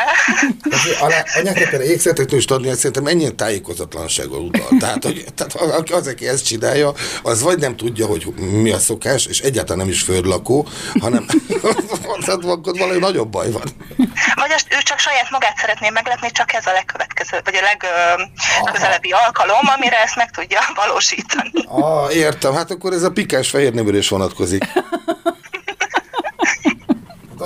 Anyák 1.38 1.54
például 1.54 1.82
ékszertetőst 1.82 2.50
adni, 2.50 2.68
azt 2.68 2.76
szerintem 2.76 3.06
ennyien 3.06 3.36
tájékozatlansággal 3.36 4.40
utal. 4.40 4.68
Tehát, 4.78 5.04
hogy, 5.04 5.24
tehát 5.34 5.54
az, 5.90 6.06
aki 6.06 6.28
ezt 6.28 6.44
csinálja, 6.44 6.92
az 7.22 7.42
vagy 7.42 7.58
nem 7.58 7.76
tudja, 7.76 8.06
hogy 8.06 8.26
mi 8.36 8.72
a 8.72 8.78
szokás, 8.78 9.26
és 9.26 9.40
egyáltalán 9.40 9.78
nem 9.78 9.88
is 9.88 10.02
földlakó, 10.02 10.68
hanem 11.00 11.26
tehát 12.24 12.40
valami 12.62 12.98
nagyobb 12.98 13.28
baj 13.28 13.50
van. 13.50 13.64
Vagy 14.34 14.52
azt 14.52 14.66
ő 14.70 14.76
csak 14.82 14.98
saját 14.98 15.30
magát 15.30 15.56
szeretné 15.56 15.90
meglepni, 15.90 16.30
csak 16.30 16.52
ez 16.52 16.66
a 16.66 16.72
legkövetkező, 16.72 17.40
vagy 17.44 17.54
a 17.54 17.60
legközelebbi 17.62 19.10
alkalom, 19.10 19.68
amire 19.76 20.02
ezt 20.02 20.16
meg 20.16 20.30
tudja 20.30 20.60
valósítani. 20.74 21.50
Ah, 21.66 22.14
értem, 22.14 22.54
hát 22.54 22.70
akkor 22.70 22.92
ez 22.92 23.02
a 23.02 23.10
pikás 23.10 23.48
fehér 23.50 23.94
is 23.94 24.08
vonatkozik. 24.08 24.64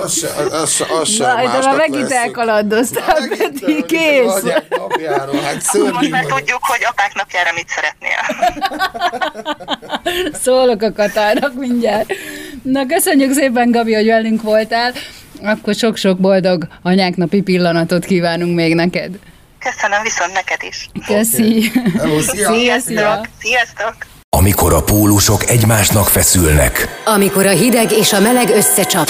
Az 0.03 0.13
se, 0.19 0.27
az, 0.51 0.73
se, 0.73 0.85
az 1.01 1.09
se 1.09 1.23
Na, 1.23 1.35
de 1.35 1.65
már 1.65 1.75
megint 1.75 2.11
elkalandoztál, 2.11 3.27
Peti, 3.37 3.83
kész. 3.87 4.41
Napjáról, 4.69 5.41
hát 5.41 5.73
Most 5.73 6.09
már 6.09 6.25
tudjuk, 6.25 6.59
hogy 6.61 6.85
apák 6.89 7.13
napjára 7.13 7.49
mit 7.55 7.67
szeretnél. 7.69 8.19
Szólok 10.43 10.81
a 10.81 10.91
Katának 10.93 11.53
mindjárt. 11.53 12.13
Na, 12.63 12.85
köszönjük 12.85 13.33
szépen, 13.33 13.71
Gabi, 13.71 13.93
hogy 13.93 14.05
velünk 14.05 14.41
voltál. 14.41 14.93
Akkor 15.43 15.75
sok-sok 15.75 16.19
boldog 16.19 16.67
anyáknapi 16.81 17.41
pillanatot 17.41 18.05
kívánunk 18.05 18.55
még 18.55 18.75
neked. 18.75 19.09
Köszönöm, 19.59 20.01
viszont 20.03 20.33
neked 20.33 20.63
is. 20.69 20.89
Köszi. 21.05 21.69
Okay. 21.69 21.91
Hello, 21.97 22.21
szia. 22.21 22.51
Szia, 22.53 22.79
szia. 22.79 23.21
Sziasztok. 23.39 23.95
Amikor 24.37 24.73
a 24.73 24.83
pólusok 24.83 25.49
egymásnak 25.49 26.07
feszülnek. 26.07 27.01
Amikor 27.05 27.45
a 27.45 27.49
hideg 27.49 27.91
és 27.91 28.13
a 28.13 28.19
meleg 28.19 28.49
összecsap. 28.49 29.09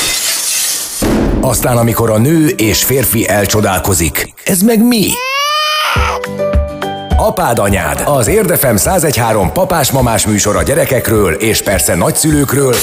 Aztán 1.41 1.77
amikor 1.77 2.09
a 2.09 2.17
nő 2.17 2.47
és 2.47 2.83
férfi 2.83 3.27
elcsodálkozik. 3.27 4.33
Ez 4.43 4.61
meg 4.61 4.87
mi? 4.87 5.07
Apád 7.17 7.59
anyád, 7.59 8.01
az 8.05 8.27
Érdefem 8.27 8.75
1013 8.75 9.51
papás-mamás 9.51 10.25
műsor 10.25 10.55
a 10.55 10.63
gyerekekről 10.63 11.33
és 11.33 11.61
persze 11.61 11.95
nagyszülőkről, 11.95 12.75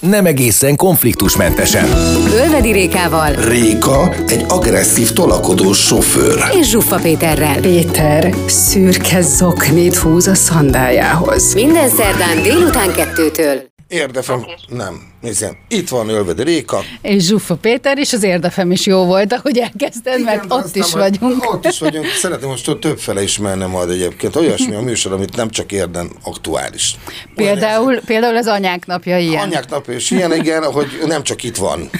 nem 0.00 0.26
egészen 0.26 0.76
konfliktusmentesen. 0.76 1.84
Ölvedi 2.32 2.72
Rékával. 2.72 3.32
Réka 3.32 4.14
egy 4.26 4.44
agresszív 4.48 5.12
tolakodó 5.12 5.72
sofőr. 5.72 6.44
És 6.60 6.68
Zsuffa 6.68 6.96
Péterrel. 6.96 7.60
Péter 7.60 8.34
szürke 8.46 9.20
zoknit 9.20 9.96
húz 9.96 10.26
a 10.26 10.34
szandájához. 10.34 11.54
Minden 11.54 11.88
szerdán 11.88 12.42
délután 12.42 12.92
kettőtől. 12.92 13.69
Érdefem, 13.90 14.46
nem, 14.68 15.02
nézem, 15.20 15.56
itt 15.68 15.88
van 15.88 16.08
Ölvedi 16.08 16.42
Réka. 16.42 16.82
És 17.02 17.24
Zsuffa 17.24 17.56
Péter, 17.56 17.98
és 17.98 18.12
az 18.12 18.22
érdefem 18.22 18.70
is 18.70 18.86
jó 18.86 19.04
volt, 19.04 19.32
ahogy 19.32 19.58
elkezdted, 19.58 20.18
Igen, 20.18 20.24
mert 20.24 20.44
ott 20.48 20.76
is 20.76 20.92
vagyunk. 20.92 21.52
Ott 21.52 21.66
is 21.66 21.78
vagyunk. 21.78 22.06
Szeretném 22.06 22.48
most 22.48 22.76
többfele 22.80 23.22
ismerni 23.22 23.66
majd 23.66 23.90
egyébként. 23.90 24.36
Olyasmi 24.36 24.74
a 24.74 24.80
műsor, 24.80 25.12
amit 25.12 25.36
nem 25.36 25.50
csak 25.50 25.72
érden 25.72 26.10
aktuális. 26.22 26.96
Például, 27.34 28.00
például 28.00 28.36
az 28.36 28.46
anyák 28.46 28.86
napja 28.86 29.18
ilyen. 29.18 29.42
Anyák 29.42 29.70
napja 29.70 29.94
is 29.94 30.10
ilyen, 30.10 30.34
igen, 30.34 30.72
hogy 30.72 30.86
nem 31.06 31.22
csak 31.22 31.42
itt 31.42 31.56
van 31.56 31.90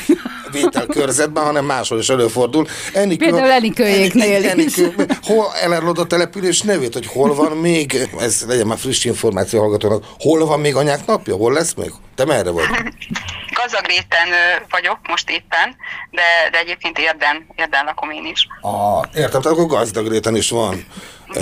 vételkörzetben, 0.53 1.45
hanem 1.45 1.65
máshol 1.65 1.99
is 1.99 2.09
előfordul. 2.09 2.67
Enikő, 2.93 3.25
Például 3.25 3.51
Enikőjéknél 3.51 4.49
Enikő, 4.49 4.95
hol 5.23 5.47
elárulod 5.63 5.99
a 5.99 6.07
település 6.07 6.61
nevét, 6.61 6.93
hogy 6.93 7.07
hol 7.07 7.35
van 7.35 7.57
még, 7.57 8.09
ez 8.19 8.45
legyen 8.47 8.67
már 8.67 8.79
friss 8.79 9.05
információ 9.05 9.61
hallgatónak, 9.61 10.05
hol 10.19 10.47
van 10.47 10.61
még 10.61 10.77
anyák 10.77 11.07
napja, 11.07 11.37
hol 11.37 11.53
lesz 11.53 11.75
még? 11.75 11.93
Te 12.15 12.25
merre 12.25 12.51
vagy? 12.51 12.65
Gazagréten 13.63 14.29
vagyok 14.71 14.99
most 15.09 15.31
éppen, 15.31 15.77
de, 16.11 16.23
de 16.51 16.59
egyébként 16.59 16.99
érden, 16.99 17.47
érden 17.57 17.85
lakom 17.85 18.11
én 18.11 18.27
is. 18.27 18.47
Ah, 18.61 19.05
értem, 19.15 19.41
tehát 19.41 19.59
akkor 19.59 19.67
gazdagréten 19.67 20.37
is 20.37 20.51
van. 20.51 20.85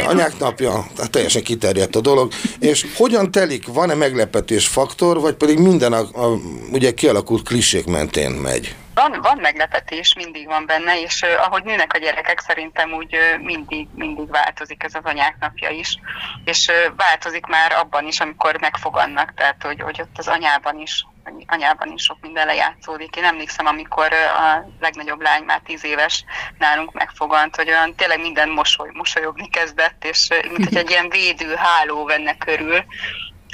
Anyák 0.06 0.38
napja, 0.38 0.86
tehát 0.94 1.10
teljesen 1.10 1.42
kiterjedt 1.42 1.96
a 1.96 2.00
dolog. 2.00 2.32
És 2.58 2.86
hogyan 2.96 3.30
telik, 3.30 3.66
van-e 3.66 3.94
meglepetés 3.94 4.66
faktor, 4.66 5.20
vagy 5.20 5.34
pedig 5.34 5.58
minden 5.58 5.92
a, 5.92 5.98
a 5.98 6.38
ugye 6.72 6.94
kialakult 6.94 7.48
klisék 7.48 7.86
mentén 7.86 8.30
megy? 8.30 8.74
Van, 8.98 9.20
van 9.20 9.38
meglepetés, 9.40 10.14
mindig 10.14 10.46
van 10.46 10.66
benne, 10.66 11.00
és 11.00 11.22
uh, 11.22 11.46
ahogy 11.46 11.64
nőnek 11.64 11.92
a 11.92 11.98
gyerekek, 11.98 12.40
szerintem 12.40 12.92
úgy 12.92 13.14
uh, 13.14 13.42
mindig, 13.44 13.88
mindig 13.94 14.30
változik 14.30 14.82
ez 14.82 14.94
az 14.94 15.04
anyák 15.04 15.36
napja 15.40 15.70
is. 15.70 15.98
És 16.44 16.68
uh, 16.68 16.96
változik 16.96 17.46
már 17.46 17.72
abban 17.72 18.06
is, 18.06 18.20
amikor 18.20 18.60
megfogannak, 18.60 19.34
tehát 19.34 19.62
hogy, 19.62 19.80
hogy 19.80 20.00
ott 20.00 20.18
az 20.18 20.28
anyában 20.28 20.80
is 20.80 21.04
anyában 21.46 21.92
is 21.92 22.02
sok 22.02 22.16
minden 22.20 22.46
lejátszódik. 22.46 23.16
Én 23.16 23.24
emlékszem, 23.24 23.66
amikor 23.66 24.12
a 24.12 24.68
legnagyobb 24.80 25.20
lány 25.20 25.42
már 25.42 25.60
tíz 25.64 25.84
éves 25.84 26.24
nálunk 26.58 26.92
megfogant, 26.92 27.56
hogy 27.56 27.68
olyan 27.68 27.94
tényleg 27.94 28.20
minden 28.20 28.48
mosoly, 28.48 28.90
mosolyogni 28.92 29.48
kezdett, 29.48 30.04
és 30.04 30.28
mint 30.50 30.68
hogy 30.68 30.76
egy 30.76 30.90
ilyen 30.90 31.08
védő 31.08 31.54
háló 31.54 32.04
venne 32.04 32.36
körül, 32.36 32.84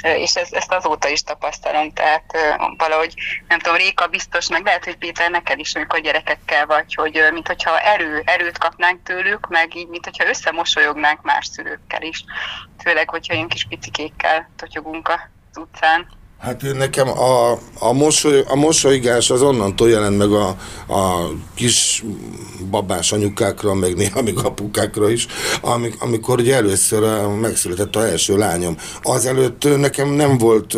és 0.05 0.35
ez, 0.35 0.53
ezt 0.53 0.71
azóta 0.71 1.07
is 1.07 1.21
tapasztalom, 1.21 1.91
tehát 1.91 2.25
valahogy, 2.77 3.13
nem 3.47 3.59
tudom, 3.59 3.77
Réka 3.77 4.07
biztos, 4.07 4.49
meg 4.49 4.65
lehet, 4.65 4.85
hogy 4.85 4.97
Péter 4.97 5.29
neked 5.29 5.59
is, 5.59 5.75
amikor 5.75 5.99
gyerekekkel 5.99 6.65
vagy, 6.65 6.93
hogy 6.93 7.27
mint 7.31 7.47
hogyha 7.47 7.79
erő, 7.79 8.21
erőt 8.25 8.57
kapnánk 8.57 9.03
tőlük, 9.03 9.47
meg 9.47 9.75
így, 9.75 9.87
mint 9.87 10.05
hogyha 10.05 10.27
összemosolyognánk 10.27 11.21
más 11.21 11.45
szülőkkel 11.45 12.01
is, 12.01 12.23
főleg, 12.83 13.09
hogyha 13.09 13.33
ilyen 13.33 13.47
kis 13.47 13.65
picikékkel 13.67 14.51
totyogunk 14.55 15.07
az 15.07 15.57
utcán. 15.57 16.07
Hát 16.45 16.73
nekem 16.73 17.07
a, 17.09 17.51
a, 17.79 17.93
mosoly, 17.93 18.43
a 18.47 18.55
mosolygás 18.55 19.29
az 19.29 19.41
onnantól 19.41 19.89
jelent 19.89 20.17
meg 20.17 20.31
a, 20.31 20.47
a 20.93 21.29
kis 21.55 22.03
babás 22.69 23.11
anyukákra, 23.11 23.73
meg 23.73 23.95
néha 23.95 24.21
még 24.21 24.37
apukákra 24.37 25.09
is, 25.09 25.27
amik, 25.61 26.01
amikor 26.01 26.39
ugye 26.39 26.55
először 26.55 27.27
megszületett 27.41 27.95
a 27.95 28.07
első 28.07 28.37
lányom. 28.37 28.77
Azelőtt 29.03 29.77
nekem 29.77 30.09
nem 30.09 30.37
volt 30.37 30.77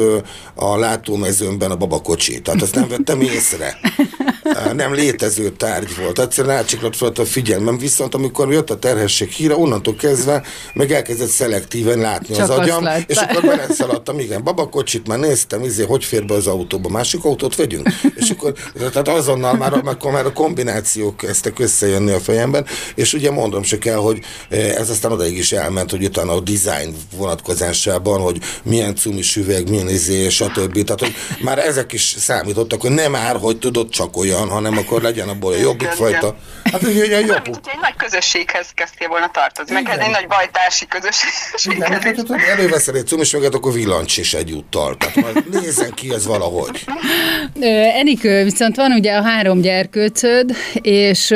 a 0.56 0.78
látómezőmben 0.78 1.72
a 1.72 1.76
babakocsi, 1.76 2.42
tehát 2.42 2.62
azt 2.62 2.76
nem 2.76 2.88
vettem 2.88 3.22
észre 3.22 3.78
nem 4.74 4.94
létező 4.94 5.50
tárgy 5.50 5.96
volt. 5.96 6.20
Egyszerűen 6.20 6.56
elcsiklott 6.56 6.96
fel 6.96 7.12
a 7.16 7.26
figyelmem, 7.26 7.78
viszont 7.78 8.16
amikor 8.16 8.52
jött 8.52 8.70
a 8.70 8.80
terhesség 8.80 9.30
híre, 9.30 9.56
onnantól 9.56 9.96
kezdve 9.96 10.44
meg 10.74 10.92
elkezdett 10.92 11.30
szelektíven 11.30 12.00
látni 12.00 12.36
Csak 12.36 12.50
az 12.50 12.58
agyam, 12.58 12.88
és 13.08 13.18
akkor 13.18 13.42
beleszaladtam, 13.42 14.20
igen, 14.20 14.44
babakocsit 14.44 15.08
már 15.08 15.20
néztem, 15.20 15.64
izé, 15.64 15.84
hogy 15.84 16.04
fér 16.06 16.26
be 16.26 16.34
az 16.34 16.48
autóba, 16.48 16.90
másik 16.90 17.24
autót 17.24 17.56
vegyünk. 17.56 17.90
És 18.16 18.30
akkor, 18.30 18.54
tehát 18.92 19.08
azonnal 19.08 19.54
már, 19.54 19.74
akkor 19.74 20.12
már 20.12 20.26
a 20.26 20.34
kombinációk 20.34 21.18
kezdtek 21.18 21.60
összejönni 21.60 22.12
a 22.12 22.20
fejemben, 22.20 22.66
és 22.96 23.14
ugye 23.14 23.32
mondom 23.32 23.64
se 23.64 23.78
kell, 23.78 23.96
hogy 23.96 24.20
ez 24.50 24.90
aztán 24.90 25.12
odaig 25.12 25.38
is 25.38 25.52
elment, 25.52 25.92
hogy 25.92 26.04
utána 26.04 26.34
a 26.34 26.40
design 26.40 26.96
vonatkozásában, 27.18 28.22
hogy 28.22 28.38
milyen 28.64 28.96
cumis 28.96 29.36
üveg, 29.36 29.70
milyen 29.70 29.90
izé, 29.90 30.30
stb. 30.30 30.84
Tehát, 30.84 31.00
hogy 31.00 31.16
már 31.42 31.60
ezek 31.60 31.94
is 31.94 32.16
számítottak, 32.18 32.82
hogy 32.82 32.92
nem 32.92 33.12
már, 33.12 33.36
hogy 33.36 33.60
tudod 33.60 33.90
csak 33.90 34.18
olyan, 34.18 34.37
van, 34.38 34.50
hanem 34.50 34.78
akkor 34.78 35.02
legyen 35.02 35.30
abból 35.30 35.54
a 35.54 35.58
jobbik 35.58 35.88
fajta. 35.88 36.36
Hát 36.72 36.82
ugye 36.82 37.18
egy 37.18 37.28
jobb. 37.28 37.44
Mint, 37.44 37.60
egy 37.68 37.80
nagy 37.82 37.96
közösséghez 37.98 38.68
kezdtél 38.74 39.08
volna 39.08 39.30
tartozni, 39.32 39.74
meg 39.74 39.90
egy 39.90 40.12
nagy 40.12 40.28
bajtársi 40.28 40.88
közösséghez. 40.88 41.88
Hát, 41.88 42.04
hát, 42.04 42.16
hát, 42.16 42.42
előveszel 42.58 42.96
egy 42.96 43.08
cumis 43.08 43.32
mögött, 43.32 43.54
akkor 43.54 43.74
villancs 43.74 44.18
is 44.18 44.34
egyúttal. 44.34 44.98
Tehát 44.98 45.16
majd 45.16 45.50
nézzen 45.62 45.94
ki 45.94 46.14
ez 46.14 46.26
valahogy. 46.26 46.86
Enikő, 47.94 48.44
viszont 48.44 48.76
van 48.76 48.92
ugye 48.92 49.16
a 49.16 49.22
három 49.22 49.62
gyerkőcöd, 49.62 50.56
és 50.82 51.32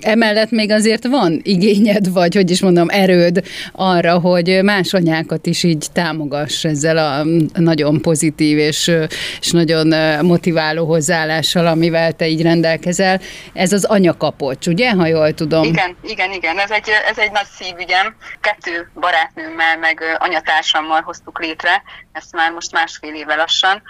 emellett 0.00 0.50
még 0.50 0.70
azért 0.70 1.06
van 1.06 1.40
igényed, 1.42 2.12
vagy 2.12 2.34
hogy 2.34 2.50
is 2.50 2.60
mondom, 2.60 2.88
erőd 2.88 3.42
arra, 3.72 4.18
hogy 4.18 4.60
más 4.62 4.92
anyákat 4.92 5.46
is 5.46 5.62
így 5.62 5.86
támogass 5.92 6.64
ezzel 6.64 6.96
a 6.96 7.24
nagyon 7.60 8.00
pozitív 8.00 8.58
és, 8.58 8.92
és 9.40 9.50
nagyon 9.50 9.94
motiváló 10.24 10.86
hozzáállással, 10.86 11.66
amivel 11.66 12.12
te 12.12 12.28
így 12.28 12.42
rendelkezel. 12.46 13.20
Ez 13.52 13.72
az 13.72 13.84
anyakapocs, 13.84 14.66
ugye, 14.66 14.90
ha 14.90 15.06
jól 15.06 15.34
tudom? 15.34 15.62
Igen, 15.62 15.96
igen, 16.02 16.32
igen. 16.32 16.58
Ez 16.58 16.70
egy, 16.70 16.88
ez 17.10 17.18
egy 17.18 17.32
nagy 17.32 17.46
szívügyem. 17.58 18.16
Kettő 18.40 18.90
barátnőmmel, 18.94 19.78
meg 19.78 20.02
anyatársammal 20.18 21.00
hoztuk 21.00 21.40
létre, 21.40 21.82
ezt 22.12 22.32
már 22.32 22.52
most 22.52 22.72
másfél 22.72 23.14
éve 23.14 23.34
lassan, 23.34 23.82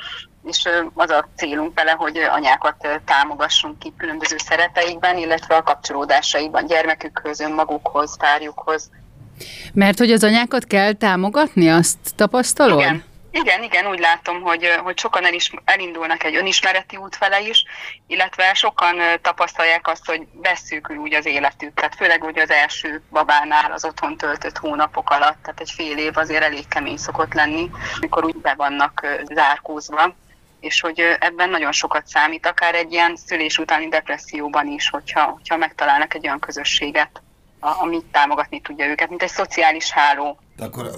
és 0.45 0.69
az 0.95 1.11
a 1.11 1.29
célunk 1.37 1.75
vele, 1.75 1.91
hogy 1.91 2.19
anyákat 2.19 2.89
támogassunk 3.05 3.79
ki 3.79 3.93
különböző 3.97 4.37
szerepeikben, 4.39 5.17
illetve 5.17 5.55
a 5.55 5.63
kapcsolódásaikban, 5.63 6.67
gyermekükhöz, 6.67 7.41
önmagukhoz, 7.41 8.17
párjukhoz. 8.17 8.91
Mert 9.73 9.99
hogy 9.99 10.11
az 10.11 10.25
anyákat 10.25 10.65
kell 10.65 10.93
támogatni, 10.93 11.69
azt 11.69 11.99
tapasztalod? 12.17 12.81
Igen, 12.81 13.05
igen, 13.37 13.63
igen, 13.63 13.87
úgy 13.87 13.99
látom, 13.99 14.41
hogy, 14.41 14.81
hogy 14.83 14.99
sokan 14.99 15.25
el 15.25 15.33
is, 15.33 15.51
elindulnak 15.65 16.25
egy 16.25 16.37
önismereti 16.37 16.97
út 16.97 17.17
fele 17.17 17.41
is, 17.41 17.65
illetve 18.07 18.55
sokan 18.55 18.97
tapasztalják 19.23 19.89
azt, 19.89 20.07
hogy 20.07 20.27
beszűkül 20.33 20.97
úgy 20.97 21.15
az 21.15 21.27
életük, 21.27 21.75
tehát 21.75 21.95
főleg 21.95 22.25
úgy 22.25 22.39
az 22.39 22.51
első 22.51 23.03
babánál 23.11 23.73
az 23.73 23.85
otthon 23.85 24.17
töltött 24.17 24.59
hónapok 24.59 25.11
alatt, 25.11 25.43
tehát 25.43 25.61
egy 25.61 25.71
fél 25.71 25.99
év 25.99 26.17
azért 26.17 26.43
elég 26.43 26.69
kemény 26.69 26.97
szokott 26.97 27.35
lenni, 27.35 27.71
amikor 27.97 28.25
úgy 28.25 28.37
be 28.37 28.55
vannak 28.57 29.07
zárkózva, 29.25 30.15
és 30.61 30.81
hogy 30.81 31.01
ebben 31.21 31.51
nagyon 31.51 31.73
sokat 31.73 32.07
számít, 32.07 32.47
akár 32.47 32.75
egy 32.75 32.93
ilyen 32.93 33.17
szülés 33.17 33.59
utáni 33.59 33.89
depresszióban 33.89 34.67
is, 34.67 34.91
hogyha, 34.91 35.23
hogyha 35.23 35.57
megtalálnak 35.57 36.15
egy 36.15 36.27
olyan 36.27 36.39
közösséget, 36.39 37.23
amit 37.61 38.05
támogatni 38.05 38.61
tudja 38.61 38.87
őket, 38.87 39.09
mint 39.09 39.23
egy 39.23 39.29
szociális 39.29 39.91
háló. 39.91 40.39
Akkor, 40.59 40.91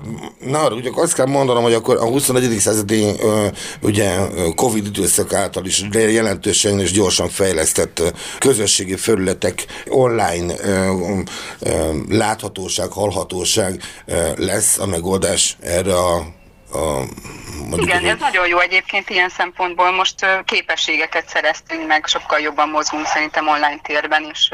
na, 0.44 0.70
ugye 0.70 0.90
azt 0.94 1.14
kell 1.14 1.26
mondanom, 1.26 1.62
hogy 1.62 1.72
akkor 1.72 1.96
a 1.96 2.04
21. 2.04 2.58
századi 2.58 3.04
ugye 3.82 4.16
Covid 4.54 4.86
időszak 4.86 5.32
által 5.32 5.64
is 5.64 5.84
jelentősen 5.92 6.80
és 6.80 6.92
gyorsan 6.92 7.28
fejlesztett 7.28 8.02
közösségi 8.38 8.96
felületek 8.96 9.66
online 9.88 10.54
láthatóság, 12.08 12.90
hallhatóság 12.90 13.82
lesz 14.36 14.78
a 14.78 14.86
megoldás 14.86 15.56
erre 15.60 15.94
a 15.94 16.36
a, 16.72 17.02
Igen, 17.76 18.04
ez 18.04 18.18
nagyon 18.18 18.46
jó 18.46 18.58
egyébként 18.58 19.10
ilyen 19.10 19.28
szempontból. 19.28 19.90
Most 19.90 20.26
képességeket 20.44 21.28
szereztünk 21.28 21.86
meg, 21.86 22.06
sokkal 22.06 22.38
jobban 22.38 22.68
mozgunk 22.68 23.06
szerintem 23.06 23.48
online 23.48 23.80
térben, 23.82 24.24
és 24.32 24.50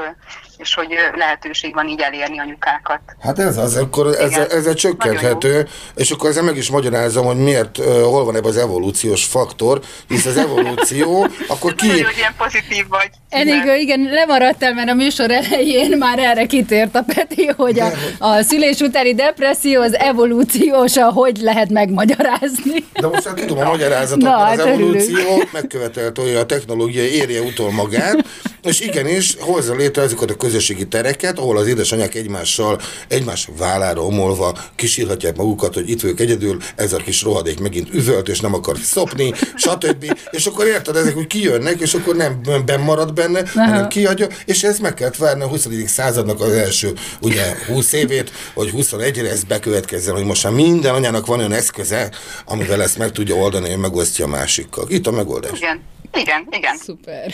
és 0.56 0.74
hogy 0.74 0.88
lehetőség 1.14 1.74
van 1.74 1.88
így 1.88 2.00
elérni 2.00 2.38
anyukákat. 2.38 3.00
Hát 3.20 3.38
ez 3.38 3.56
az, 3.56 3.76
akkor 3.76 4.06
ezzel, 4.06 4.46
ezzel 4.46 4.74
csökkenthető, 4.74 5.68
és 5.94 6.10
akkor 6.10 6.30
ezzel 6.30 6.42
meg 6.42 6.56
is 6.56 6.70
magyarázom, 6.70 7.26
hogy 7.26 7.36
miért, 7.36 7.76
hol 7.84 8.24
van 8.24 8.36
ebben 8.36 8.50
az 8.50 8.56
evolúciós 8.56 9.24
faktor, 9.24 9.80
hisz 10.08 10.26
az 10.26 10.36
evolúció, 10.36 11.26
akkor 11.48 11.74
ki... 11.74 11.86
Nagyon, 11.86 12.04
hogy 12.04 12.16
ilyen 12.16 12.34
pozitív 12.36 12.88
vagy. 12.88 13.10
Enigő, 13.28 13.76
igen, 13.76 14.00
lemaradtál, 14.00 14.74
mert 14.74 14.88
a 14.88 14.94
műsor 14.94 15.30
elején 15.30 15.98
már 15.98 16.18
erre 16.18 16.46
kitért 16.46 16.94
a 16.94 17.04
Peti, 17.14 17.46
hogy 17.46 17.80
a, 17.80 17.90
a 18.18 18.42
szülés 18.42 18.80
utáni 18.80 19.14
depresszió 19.14 19.80
az 19.80 19.94
evolúciósa, 19.94 21.10
hogy 21.10 21.36
lehet 21.36 21.68
megmagyarázni. 21.68 22.84
De 23.00 23.06
most 23.06 23.24
hát 23.24 23.34
tudom 23.34 23.58
a 23.58 23.64
magyarázatot, 23.64 24.22
Na, 24.22 24.36
mert 24.38 24.58
az 24.58 24.64
hát 24.64 24.74
evolúció 24.74 25.16
örülünk. 25.16 25.52
megkövetelt, 25.52 26.18
hogy 26.18 26.34
a 26.34 26.46
technológia 26.46 27.02
érje 27.02 27.40
utol 27.40 27.72
magát, 27.72 28.24
és 28.62 28.80
igenis 28.80 29.36
hozza 29.38 29.74
létre 29.74 30.02
ezeket 30.02 30.30
a 30.30 30.34
közösségi 30.34 30.86
tereket, 30.88 31.38
ahol 31.38 31.56
az 31.56 31.66
édesanyák 31.66 32.14
egymással, 32.14 32.80
egymás 33.08 33.48
vállára 33.58 34.04
omolva 34.04 34.58
kísírhatják 34.76 35.36
magukat, 35.36 35.74
hogy 35.74 35.90
itt 35.90 36.00
vagyok 36.00 36.20
egyedül, 36.20 36.56
ez 36.76 36.92
a 36.92 36.96
kis 36.96 37.22
rohadék 37.22 37.60
megint 37.60 37.94
üvölt, 37.94 38.28
és 38.28 38.40
nem 38.40 38.54
akar 38.54 38.76
szopni, 38.82 39.32
stb. 39.54 40.18
És 40.30 40.46
akkor 40.46 40.66
érted, 40.66 40.96
ezek 40.96 41.16
úgy 41.16 41.26
kijönnek, 41.26 41.80
és 41.80 41.94
akkor 41.94 42.16
nem 42.16 42.40
marad 42.84 43.12
benne, 43.12 43.38
Aha. 43.38 43.64
hanem 43.64 43.88
kiadja, 43.88 44.26
és 44.44 44.62
ez 44.62 44.78
meg 44.78 44.94
kellett 44.94 45.16
várni 45.16 45.42
a 45.42 45.46
20. 45.46 45.66
századnak 45.86 46.40
az 46.40 46.52
első, 46.52 46.92
ugye 47.20 47.42
20 47.66 47.92
évét, 47.92 48.32
hogy 48.54 48.70
21-re 48.76 49.30
ez 49.30 49.44
bekövetkezzen, 49.44 50.14
hogy 50.14 50.24
most 50.24 50.44
már 50.44 50.52
minden 50.52 50.94
anyának 50.94 51.26
van 51.26 51.38
olyan 51.38 51.52
eszköze, 51.52 52.10
amivel 52.44 52.82
ezt 52.84 52.98
meg 52.98 53.10
tudja 53.10 53.34
oldani, 53.34 53.70
hogy 53.70 53.78
megosztja 53.78 54.24
a 54.24 54.28
másikkal. 54.28 54.84
Itt 54.88 55.06
a 55.06 55.10
megoldás. 55.10 55.58
Igen. 55.58 55.82
Igen, 56.12 56.46
igen. 56.50 56.76
Szuper. 56.76 57.32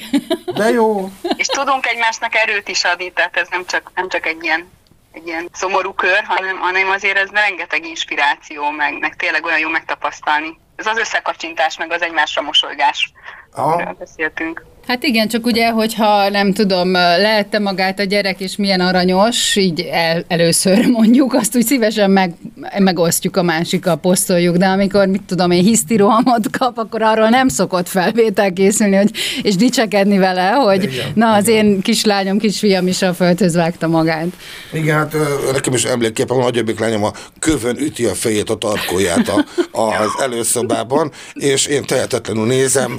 De 0.55 0.71
jó. 0.71 1.11
És 1.37 1.47
tudunk 1.47 1.87
egymásnak 1.87 2.35
erőt 2.35 2.69
is 2.69 2.85
adni, 2.85 3.13
tehát 3.13 3.37
ez 3.37 3.47
nem 3.51 3.65
csak, 3.67 3.91
nem 3.95 4.09
csak 4.09 4.27
egy 4.27 4.43
ilyen 4.43 4.69
egy 5.13 5.27
ilyen 5.27 5.49
szomorú 5.53 5.93
kör, 5.93 6.23
hanem, 6.25 6.59
hanem 6.59 6.91
azért 6.91 7.17
ez 7.17 7.29
rengeteg 7.31 7.87
inspiráció, 7.87 8.71
meg, 8.71 8.99
meg 8.99 9.17
tényleg 9.17 9.45
olyan 9.45 9.59
jó 9.59 9.69
megtapasztalni. 9.69 10.59
Ez 10.77 10.87
az 10.87 10.99
összekacsintás, 10.99 11.77
meg 11.77 11.93
az 11.93 12.03
egymásra 12.03 12.43
mosolygás, 12.43 13.13
amiről 13.53 13.97
beszéltünk. 13.99 14.65
Hát 14.91 15.05
igen, 15.05 15.29
csak 15.29 15.47
ugye, 15.47 15.69
hogyha 15.69 16.29
nem 16.29 16.53
tudom, 16.53 16.93
lehette 16.93 17.59
magát 17.59 17.99
a 18.01 18.03
gyerek, 18.03 18.41
és 18.41 18.57
milyen 18.57 18.81
aranyos, 18.81 19.57
így 19.57 19.81
el, 19.93 20.25
először 20.29 20.87
mondjuk, 20.99 21.35
azt 21.35 21.57
úgy 21.57 21.67
szívesen 21.67 22.11
meg, 22.11 22.33
megosztjuk 22.79 23.37
a 23.37 23.43
másikkal, 23.43 23.97
posztoljuk, 23.97 24.57
de 24.57 24.67
amikor, 24.67 25.07
mit 25.07 25.23
tudom 25.23 25.51
én, 25.51 25.63
hisztirohamot 25.63 26.51
kap, 26.59 26.79
akkor 26.79 27.03
arról 27.03 27.29
nem 27.29 27.49
szokott 27.49 27.89
felvétel 27.89 28.53
készülni, 28.53 28.97
hogy, 28.97 29.11
és 29.43 29.57
dicsekedni 29.57 30.19
vele, 30.19 30.51
hogy 30.51 30.83
igen, 30.83 31.13
na, 31.15 31.33
az 31.33 31.49
igen. 31.49 31.65
én 31.65 31.81
kislányom, 31.81 32.39
kisfiam 32.39 32.87
is 32.87 33.03
a 33.03 33.15
földhöz 33.15 33.55
vágta 33.55 33.89
magát. 33.89 34.29
Igen, 34.73 34.97
hát 34.97 35.15
nekem 35.53 35.73
is 35.73 35.85
emlékképpen 35.85 36.37
a 36.37 36.43
nagyobbik 36.43 36.79
lányom 36.79 37.05
a 37.05 37.13
kövön 37.39 37.77
üti 37.79 38.05
a 38.05 38.15
fejét, 38.15 38.51
a 38.51 38.55
tarkóját 38.55 39.29
a, 39.29 39.45
a, 39.71 40.03
az 40.03 40.23
előszobában, 40.23 41.11
és 41.33 41.67
én 41.67 41.83
tehetetlenül 41.85 42.47
nézem, 42.47 42.99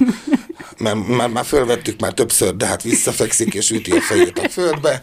mert 0.82 1.08
már, 1.08 1.30
már 1.30 1.46
fölvettük 1.46 2.00
már 2.00 2.13
többször, 2.13 2.56
de 2.56 2.65
hát 2.65 2.82
visszafekszik 2.82 3.54
és 3.54 3.72
üti 3.72 3.91
a 3.91 4.02
fejét 4.02 4.39
a 4.39 4.50
földbe, 4.50 5.00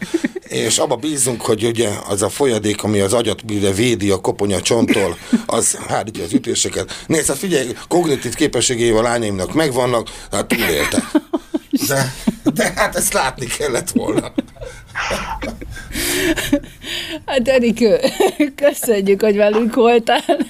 és 0.47 0.77
abba 0.77 0.95
bízunk, 0.95 1.41
hogy 1.41 1.65
ugye 1.65 1.89
az 2.07 2.21
a 2.21 2.29
folyadék, 2.29 2.83
ami 2.83 2.99
az 2.99 3.13
agyat 3.13 3.41
védi 3.75 4.09
a 4.09 4.21
koponya 4.21 4.61
csonttól, 4.61 5.17
az 5.45 5.77
hárítja 5.87 6.23
az 6.23 6.33
ütéseket. 6.33 7.03
Nézd, 7.07 7.27
hát 7.27 7.37
figyelj, 7.37 7.75
kognitív 7.87 8.33
képességei 8.33 8.89
a 8.89 9.01
lányaimnak 9.01 9.53
megvannak, 9.53 10.09
hát 10.31 10.47
túlélte. 10.47 11.11
De, 11.87 12.13
de 12.53 12.73
hát 12.75 12.95
ezt 12.95 13.13
látni 13.13 13.45
kellett 13.45 13.89
volna. 13.89 14.31
Hát 17.25 17.47
Enikő, 17.47 17.99
köszönjük, 18.55 19.21
hogy 19.21 19.35
velünk 19.35 19.75
voltál. 19.75 20.47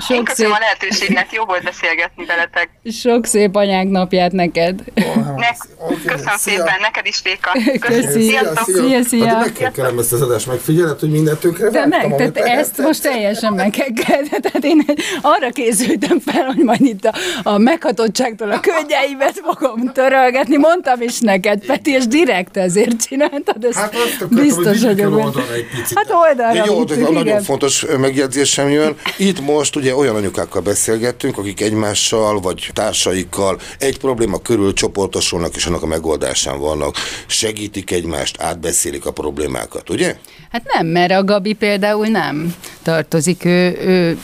Sok 0.00 0.16
Én 0.16 0.24
köszönöm 0.24 0.52
szép... 0.52 0.60
a 0.60 0.64
lehetőséget, 0.64 1.32
jó 1.32 1.44
volt 1.44 1.62
beszélgetni 1.62 2.24
veletek. 2.24 2.68
Sok 2.90 3.26
szép 3.26 3.56
anyák 3.56 3.88
napját 3.88 4.32
neked. 4.32 4.80
Oh, 4.94 5.16
ne, 5.16 5.48
okay. 5.78 5.96
Köszönöm 6.06 6.36
szia. 6.36 6.36
szépen, 6.36 6.74
neked 6.80 7.06
is, 7.06 7.22
Réka. 7.24 7.50
Köszi. 7.86 8.22
Szia, 8.22 8.40
szia. 8.64 8.82
szia, 8.84 9.02
szia. 9.02 9.26
Hát 9.26 9.40
megkekkelem 9.40 9.98
ezt 9.98 10.12
az 10.12 10.22
adást, 10.22 10.46
megfigyeled, 10.46 11.00
hogy 11.00 11.10
mindent 11.10 11.38
tönkre 11.38 11.70
De 11.70 11.86
meg, 11.86 12.14
tehát 12.16 12.36
ezt 12.36 12.78
most 12.78 13.02
teljesen 13.02 13.52
megkekkeled. 13.52 14.28
Tehát 14.42 14.64
én 14.64 14.84
arra 15.22 15.50
készültem 15.50 16.20
fel, 16.20 16.44
hogy 16.44 16.64
majd 16.64 16.84
itt 16.84 17.04
a, 17.04 17.14
a 17.42 17.58
meghatottságtól 17.58 18.50
a 18.50 18.60
könnyeimet 18.60 19.42
fogom 19.44 19.92
törölgetni. 19.92 20.56
Mondtam 20.56 21.00
is 21.00 21.20
neked, 21.20 21.66
Peti, 21.66 21.90
és 21.90 22.06
direkt 22.06 22.56
ezért 22.56 23.06
csináltad. 23.06 23.64
Ezt 23.64 23.78
hát 23.78 23.94
azt 23.94 24.14
akartam, 24.14 24.38
biztos, 24.42 24.82
hogy, 24.82 25.02
hogy 25.02 25.44
egy 25.54 25.66
picit. 25.76 25.98
Hát 25.98 26.10
oldalra. 26.10 26.64
Jó, 26.66 26.84
de 26.84 27.10
nagyon 27.10 27.42
fontos 27.42 27.86
megjegyzésem 27.98 28.68
jön. 28.68 28.96
Itt 29.16 29.40
most 29.40 29.76
ugye 29.82 29.94
olyan 29.94 30.16
anyukákkal 30.16 30.62
beszélgettünk, 30.62 31.38
akik 31.38 31.60
egymással 31.60 32.40
vagy 32.40 32.70
társaikkal 32.72 33.60
egy 33.78 33.98
probléma 33.98 34.38
körül 34.38 34.72
csoportosulnak, 34.72 35.56
és 35.56 35.66
annak 35.66 35.82
a 35.82 35.86
megoldásán 35.86 36.58
vannak. 36.58 36.94
Segítik 37.26 37.90
egymást, 37.90 38.40
átbeszélik 38.40 39.06
a 39.06 39.10
problémákat, 39.10 39.90
ugye? 39.90 40.16
Hát 40.50 40.62
nem, 40.64 40.86
mert 40.86 41.12
a 41.12 41.24
Gabi 41.24 41.52
például 41.52 42.06
nem 42.06 42.54
tartozik, 42.82 43.44
ő, 43.44 43.78
ő 43.80 44.18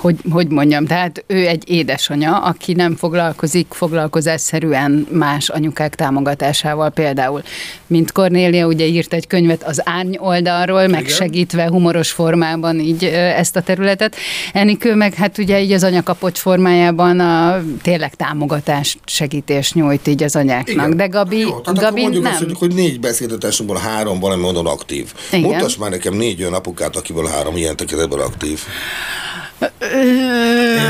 hogy, 0.00 0.16
hogy 0.30 0.48
mondjam, 0.48 0.86
tehát 0.86 1.24
ő 1.26 1.46
egy 1.46 1.70
édesanya, 1.70 2.38
aki 2.38 2.72
nem 2.72 2.96
foglalkozik 2.96 3.66
foglalkozásszerűen 3.70 5.06
más 5.10 5.48
anyukák 5.48 5.94
támogatásával 5.94 6.90
például. 6.90 7.42
Mint 7.86 8.12
Kornélia 8.12 8.66
ugye 8.66 8.84
írt 8.84 9.12
egy 9.12 9.26
könyvet 9.26 9.62
az 9.62 9.80
árny 9.84 10.16
oldalról, 10.18 10.78
Igen. 10.80 10.90
megsegítve 10.90 11.66
humoros 11.68 12.10
formában 12.10 12.80
így 12.80 13.04
ezt 13.04 13.56
a 13.56 13.60
területet. 13.60 14.16
Enikő 14.52 14.94
meg 14.94 15.14
hát 15.14 15.38
ugye 15.38 15.60
így 15.60 15.72
az 15.72 15.82
anyakapocs 15.82 16.38
formájában 16.38 17.20
a 17.20 17.62
tényleg 17.82 18.14
támogatást, 18.14 18.98
segítést 19.04 19.74
nyújt 19.74 20.06
így 20.06 20.22
az 20.22 20.36
anyáknak. 20.36 20.68
Igen. 20.68 20.96
De 20.96 21.06
Gabi, 21.06 21.38
Jó, 21.38 21.60
tehát 21.60 21.80
Gabi 21.80 22.00
mondjuk 22.00 22.22
nem. 22.22 22.32
Azt, 22.32 22.42
hogy, 22.42 22.56
hogy 22.58 22.74
négy 22.74 23.00
beszélgetésünkból 23.00 23.78
három 23.78 24.20
valami 24.20 24.42
módon 24.42 24.66
aktív. 24.66 25.12
Igen. 25.32 25.50
Mutasd 25.50 25.78
már 25.78 25.90
nekem 25.90 26.14
négy 26.14 26.40
olyan 26.40 26.54
apukát, 26.54 26.96
akiből 26.96 27.26
három 27.26 27.56
ilyen 27.56 27.76
tekintetben 27.76 28.18
aktív. 28.18 28.60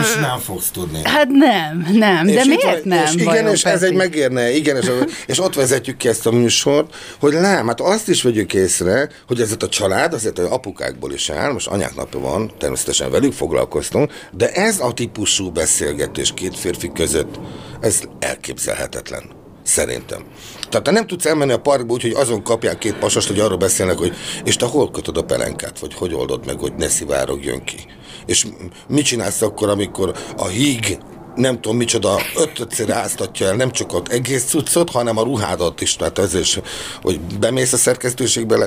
És 0.01 0.15
nem 0.21 0.39
fogsz 0.39 0.71
tudni. 0.71 1.01
Hát 1.05 1.29
nem, 1.29 1.87
nem, 1.93 2.27
de 2.27 2.33
és 2.33 2.45
miért 2.45 2.63
van, 2.63 2.81
nem? 2.85 3.05
És 3.05 3.15
igen, 3.15 3.47
és 3.47 3.65
ez 3.65 3.83
egy 3.83 3.95
megérne, 3.95 4.51
igen, 4.51 4.77
és, 4.77 4.91
és 5.27 5.41
ott 5.41 5.55
vezetjük 5.55 5.97
ki 5.97 6.09
ezt 6.09 6.27
a 6.27 6.31
műsort, 6.31 6.95
hogy 7.21 7.33
nem, 7.33 7.67
hát 7.67 7.81
azt 7.81 8.09
is 8.09 8.23
vegyük 8.23 8.55
észre, 8.55 9.09
hogy 9.27 9.41
ez 9.41 9.57
a 9.59 9.69
család 9.69 10.13
azért 10.13 10.39
az 10.39 10.51
apukákból 10.51 11.13
is 11.13 11.31
áll, 11.31 11.53
most 11.53 11.67
anyák 11.67 11.95
napja 11.95 12.21
van, 12.21 12.53
természetesen 12.59 13.11
velük 13.11 13.33
foglalkoztunk, 13.33 14.13
de 14.33 14.53
ez 14.53 14.81
a 14.81 14.93
típusú 14.93 15.51
beszélgetés 15.51 16.33
két 16.35 16.59
férfi 16.59 16.91
között, 16.95 17.39
ez 17.81 18.01
elképzelhetetlen. 18.19 19.23
Szerintem. 19.63 20.25
Tehát 20.69 20.87
te 20.87 20.91
nem 20.91 21.07
tudsz 21.07 21.27
elmenni 21.27 21.53
a 21.53 21.59
parkba 21.59 21.93
úgy, 21.93 22.03
hogy 22.03 22.13
azon 22.13 22.43
kapják 22.43 22.79
két 22.79 22.95
pasast, 22.99 23.29
hogy 23.29 23.41
arról 23.41 23.59
beszélnek, 23.59 23.99
hogy 23.99 24.17
és 24.45 24.57
te 24.57 24.67
hol 24.67 24.91
kötöd 24.91 25.17
a 25.17 25.23
pelenkát, 25.23 25.79
vagy 25.79 25.95
hogy 25.95 26.15
oldod 26.15 26.47
meg, 26.47 26.59
hogy 26.59 26.73
ne 26.75 26.89
szivárogjon 26.89 27.65
ki. 27.65 27.87
És 28.27 28.47
mit 28.89 29.05
csinálsz 29.05 29.43
akkor, 29.43 29.69
amikor 29.69 30.15
a 30.37 30.47
híg 30.47 30.99
nem 31.35 31.61
tudom 31.61 31.77
micsoda, 31.77 32.21
ötötször 32.37 32.91
áztatja 32.91 33.47
el 33.47 33.57
nem 33.57 33.71
csak 33.71 33.93
az 33.93 34.03
egész 34.09 34.45
cuccot, 34.45 34.91
hanem 34.91 35.17
a 35.17 35.23
ruhádat 35.23 35.81
is, 35.81 35.97
tehát 35.97 36.19
ezért, 36.19 36.63
hogy 37.03 37.21
bemész 37.21 37.73
a 37.73 37.77
szerkesztőségbe, 37.77 38.57
le 38.57 38.67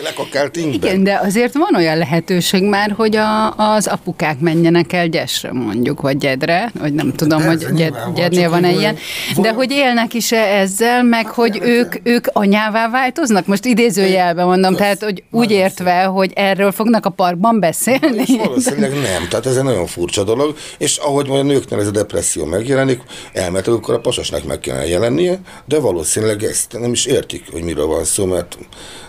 lekakelt 0.00 0.56
ingben. 0.56 0.90
Igen, 0.90 1.04
de 1.04 1.20
azért 1.22 1.54
van 1.54 1.74
olyan 1.76 1.98
lehetőség 1.98 2.62
már, 2.62 2.90
hogy 2.96 3.16
a, 3.16 3.50
az 3.50 3.86
apukák 3.86 4.38
menjenek 4.38 4.92
el 4.92 5.06
gyesre 5.06 5.52
mondjuk, 5.52 6.00
vagy 6.00 6.16
gyedre, 6.16 6.72
vagy 6.78 6.92
nem 6.92 7.12
tudom, 7.12 7.38
de 7.38 7.46
hogy 7.46 7.66
gyed, 7.74 7.94
gyednél 8.14 8.50
van-e 8.50 8.70
ilyen, 8.70 8.96
van... 9.34 9.42
de 9.42 9.52
hogy 9.52 9.70
élnek 9.70 10.14
is 10.14 10.32
-e 10.32 10.36
ezzel, 10.36 11.02
meg 11.02 11.24
hát 11.24 11.34
hogy 11.34 11.58
ők, 11.62 11.94
ők 12.02 12.26
anyává 12.32 12.88
változnak? 12.88 13.46
Most 13.46 13.64
idézőjelben 13.64 14.46
mondom, 14.46 14.74
tehát 14.74 15.02
hogy 15.02 15.22
úgy 15.30 15.50
értve, 15.50 16.02
hogy 16.02 16.32
erről 16.34 16.72
fognak 16.72 17.06
a 17.06 17.10
parkban 17.10 17.60
beszélni. 17.60 18.22
És 18.26 18.36
valószínűleg 18.36 18.92
nem, 18.92 19.28
tehát 19.28 19.46
ez 19.46 19.56
egy 19.56 19.64
nagyon 19.64 19.86
furcsa 19.86 20.24
dolog, 20.24 20.56
és 20.78 20.96
ahogy 20.96 21.28
a 21.30 21.42
nőknél 21.42 21.80
ez 21.80 21.86
a 21.86 21.90
depresszió 21.90 22.44
megjelenik, 22.44 23.00
elmehet, 23.32 23.68
akkor 23.68 23.94
a 23.94 24.00
pasasnak 24.00 24.44
meg 24.44 24.58
kellene 24.58 24.86
jelennie, 24.86 25.40
de 25.64 25.78
valószínűleg 25.78 26.42
ezt 26.42 26.78
nem 26.78 26.92
is 26.92 27.06
értik, 27.06 27.44
hogy 27.52 27.62
miről 27.62 27.86
van 27.86 28.04
szó, 28.04 28.24
mert 28.24 28.58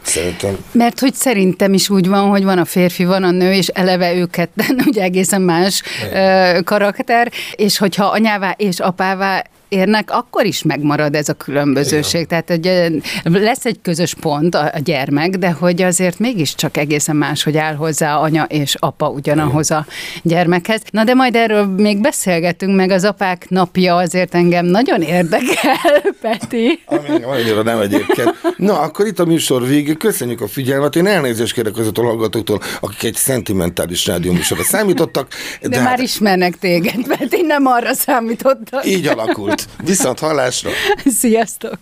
szerintem 0.01 0.57
mert 0.73 0.99
hogy 0.99 1.13
szerintem 1.13 1.73
is 1.73 1.89
úgy 1.89 2.07
van, 2.07 2.29
hogy 2.29 2.43
van 2.43 2.57
a 2.57 2.65
férfi, 2.65 3.05
van 3.05 3.23
a 3.23 3.31
nő, 3.31 3.53
és 3.53 3.67
eleve 3.67 4.13
őket 4.13 4.49
ugye 4.87 5.01
egészen 5.01 5.41
más 5.41 5.83
Igen. 6.07 6.63
karakter, 6.63 7.31
és 7.55 7.77
hogyha 7.77 8.05
anyává 8.05 8.55
és 8.57 8.79
apává 8.79 9.43
érnek, 9.73 10.11
akkor 10.11 10.45
is 10.45 10.63
megmarad 10.63 11.15
ez 11.15 11.29
a 11.29 11.33
különbözőség. 11.33 12.21
Igen. 12.21 12.43
Tehát 12.45 12.93
hogy 13.23 13.41
lesz 13.41 13.65
egy 13.65 13.79
közös 13.81 14.13
pont 14.13 14.55
a, 14.55 14.71
a 14.73 14.79
gyermek, 14.83 15.29
de 15.29 15.51
hogy 15.51 15.81
azért 15.81 16.19
mégiscsak 16.19 16.77
egészen 16.77 17.15
más, 17.15 17.43
hogy 17.43 17.57
áll 17.57 17.75
hozzá 17.75 18.15
anya 18.15 18.43
és 18.43 18.75
apa 18.79 19.09
ugyanahoz 19.09 19.71
a 19.71 19.85
gyermekhez. 20.21 20.81
Na 20.91 21.03
de 21.03 21.13
majd 21.13 21.35
erről 21.35 21.65
még 21.65 22.01
beszélgetünk, 22.01 22.75
meg 22.75 22.89
az 22.89 23.03
apák 23.03 23.49
napja 23.49 23.95
azért 23.95 24.35
engem 24.35 24.65
nagyon 24.65 25.01
érdekel, 25.01 26.01
Peti. 26.21 26.79
Ami 26.85 27.23
annyira 27.23 27.63
nem 27.63 27.79
egyébként. 27.79 28.33
Na, 28.57 28.79
akkor 28.79 29.07
itt 29.07 29.19
a 29.19 29.25
műsor 29.25 29.67
vége. 29.67 29.93
Köszönjük 29.93 30.41
a 30.41 30.47
figyelmet. 30.47 30.95
Én 30.95 31.07
elnézést 31.07 31.53
kérek 31.53 31.77
az 31.77 31.87
a 31.93 32.01
hallgatóktól, 32.01 32.61
akik 32.79 33.03
egy 33.03 33.15
szentimentális 33.15 34.05
rádióműsorra 34.05 34.63
számítottak. 34.63 35.27
De, 35.61 35.67
de 35.67 35.77
hát... 35.77 35.85
már 35.85 35.99
ismernek 35.99 36.57
téged, 36.57 37.07
mert 37.07 37.33
én 37.33 37.45
nem 37.45 37.65
arra 37.65 37.93
számítottam. 37.93 38.81
Így 38.83 39.07
alakult. 39.07 39.62
Viszont 39.83 40.19
hallásra! 40.19 40.69
Sziasztok! 41.21 41.79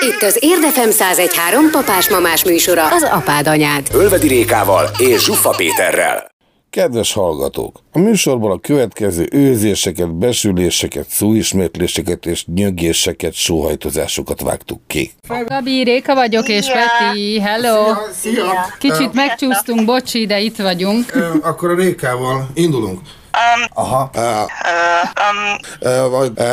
Itt 0.00 0.22
az 0.22 0.38
Érdefem 0.40 0.88
1013 0.88 1.70
papás-mamás 1.70 2.44
műsora, 2.44 2.88
az 2.88 3.02
apád 3.02 3.46
anyád. 3.46 3.86
Ölvedi 3.92 4.28
Rékával 4.28 4.90
és 4.98 5.24
Zsuffa 5.24 5.50
Péterrel. 5.50 6.32
Kedves 6.70 7.12
hallgatók! 7.12 7.80
A 7.92 7.98
műsorban 7.98 8.50
a 8.50 8.58
következő 8.58 9.28
őzéseket, 9.32 10.14
besüléseket, 10.14 11.08
szóismétléseket 11.08 12.26
és 12.26 12.44
nyögéseket, 12.46 13.34
sóhajtozásokat 13.34 14.40
vágtuk 14.40 14.80
ki. 14.86 15.12
Gabi, 15.46 15.82
Réka 15.82 16.14
vagyok, 16.14 16.48
és 16.48 16.66
Peti, 16.66 17.40
hello! 17.40 17.84
Szia, 17.84 18.32
szia. 18.34 18.66
Kicsit 18.78 19.12
megcsúsztunk, 19.12 19.84
bocsi, 19.84 20.26
de 20.26 20.40
itt 20.40 20.56
vagyunk. 20.56 21.12
Akkor 21.42 21.70
a 21.70 21.74
Rékával 21.74 22.48
indulunk. 22.54 23.00
Um, 23.34 23.64
Aha. 23.74 24.10
Uh, 24.14 24.22
um, 24.22 25.56
uh, 25.80 26.10
vagy, 26.10 26.32
uh, 26.36 26.46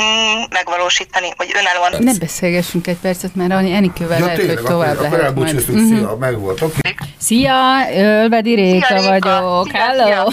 mm, 0.00 0.42
megvalósítani, 0.50 1.28
vagy 1.36 1.52
önállóan. 1.60 2.02
Ne 2.02 2.18
beszélgessünk 2.18 2.86
egy 2.86 2.96
percet, 2.96 3.34
mert 3.34 3.52
Enikővel 3.52 4.18
ja, 4.18 4.24
lehet, 4.24 4.38
tényleg, 4.38 4.56
hogy 4.56 4.66
tovább 4.66 4.96
akkor, 4.96 5.10
lehet. 5.10 5.30
Akkor 5.30 5.44
majd. 5.44 5.60
Szia, 5.60 5.74
uh-huh. 5.74 6.18
meg 6.18 6.38
volt. 6.38 6.60
Okay. 6.60 6.94
Szia, 7.18 7.54
Ölvedi 7.94 8.54
Réka, 8.54 8.94
Réka 8.94 9.08
vagyok. 9.08 9.68
Szia, 9.70 9.80
Hello. 9.80 10.30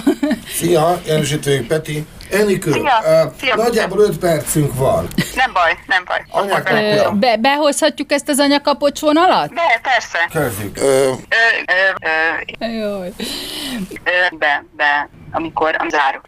Szia, 0.54 1.00
János 1.08 1.36
Peti. 1.68 2.06
Enikő, 2.32 2.72
Szia. 2.72 2.82
Uh, 2.82 3.32
Szia. 3.40 3.56
nagyjából 3.56 4.00
5 4.00 4.18
percünk 4.18 4.76
van. 4.76 5.08
Nem 5.36 5.54
baj, 5.54 5.78
nem 5.88 6.04
baj. 6.06 6.26
Anyakapja. 6.30 7.12
Be, 7.12 7.38
behozhatjuk 7.38 8.12
ezt 8.12 8.30
az 8.30 8.40
anyakapocs 8.40 9.00
vonalat? 9.00 9.54
Be, 9.54 9.80
persze. 9.82 10.30
Kezdjük. 10.32 10.78
Ö, 10.78 11.12
ö, 11.12 11.12
ö, 12.60 13.06
ö, 14.04 14.36
be, 14.38 14.66
be 14.76 15.10
amikor 15.34 15.76
am 15.78 15.90
zárok. 15.90 16.26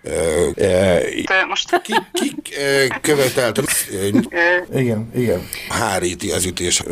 Most 1.47 1.81
ki, 1.81 1.93
ki 2.11 2.35
követelte? 3.01 3.61
igen, 4.75 5.11
igen. 5.15 5.47
Háríti 5.69 6.31
az 6.31 6.45
ütés. 6.45 6.83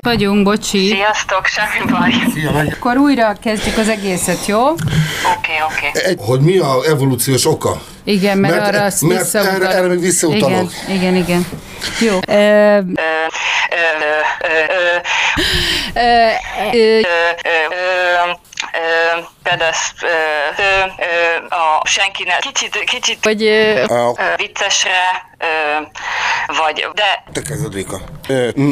Vagyunk, 0.00 0.44
bocsi. 0.44 0.86
Sziasztok, 0.86 1.46
semmi 1.46 1.90
baj. 1.90 2.10
Szia. 2.34 2.50
Akkor 2.50 2.96
újra 2.96 3.36
kezdjük 3.42 3.76
az 3.76 3.88
egészet, 3.88 4.46
jó? 4.46 4.68
Oké, 4.68 4.78
okay, 5.36 5.88
oké. 5.88 5.98
Okay. 6.00 6.14
Hogy 6.18 6.40
mi 6.40 6.58
a 6.58 6.82
evolúciós 6.88 7.46
oka? 7.46 7.82
Igen, 8.04 8.38
mert, 8.38 8.54
mert 8.54 8.68
arra 8.68 8.84
azt 8.84 9.02
mert 9.02 9.34
erre, 9.34 9.68
erre 9.68 9.86
még 9.86 10.00
visszautalok. 10.00 10.70
Igen, 10.88 10.96
igen, 10.96 11.14
igen. 11.14 11.46
Jó. 12.00 12.18
Pedesz 19.42 19.92
a 21.48 21.86
senkinek 21.88 22.38
kicsit, 22.38 22.84
kicsit 22.84 23.24
hogy, 23.24 23.38
viccesre, 24.36 25.28
vagy, 26.46 26.88
de... 26.94 27.24
Te 27.32 27.42
kezded, 27.42 27.74
Rika. 27.74 28.00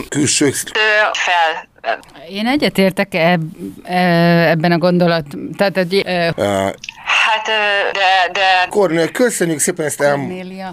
Külső... 0.08 0.52
Fel 1.12 1.68
én 2.28 2.46
egyetértek 2.46 3.14
eb, 3.14 3.42
ebben 3.84 4.72
a 4.72 4.78
gondolat. 4.78 5.24
Tehát 5.56 5.76
egy... 5.76 6.02
Hát, 7.04 7.46
de... 7.92 8.30
de... 8.32 8.66
Kornél, 8.68 9.10
köszönjük 9.10 9.58
szépen 9.58 9.86
ezt 9.86 10.00
el... 10.00 10.14
Kornélia. 10.14 10.72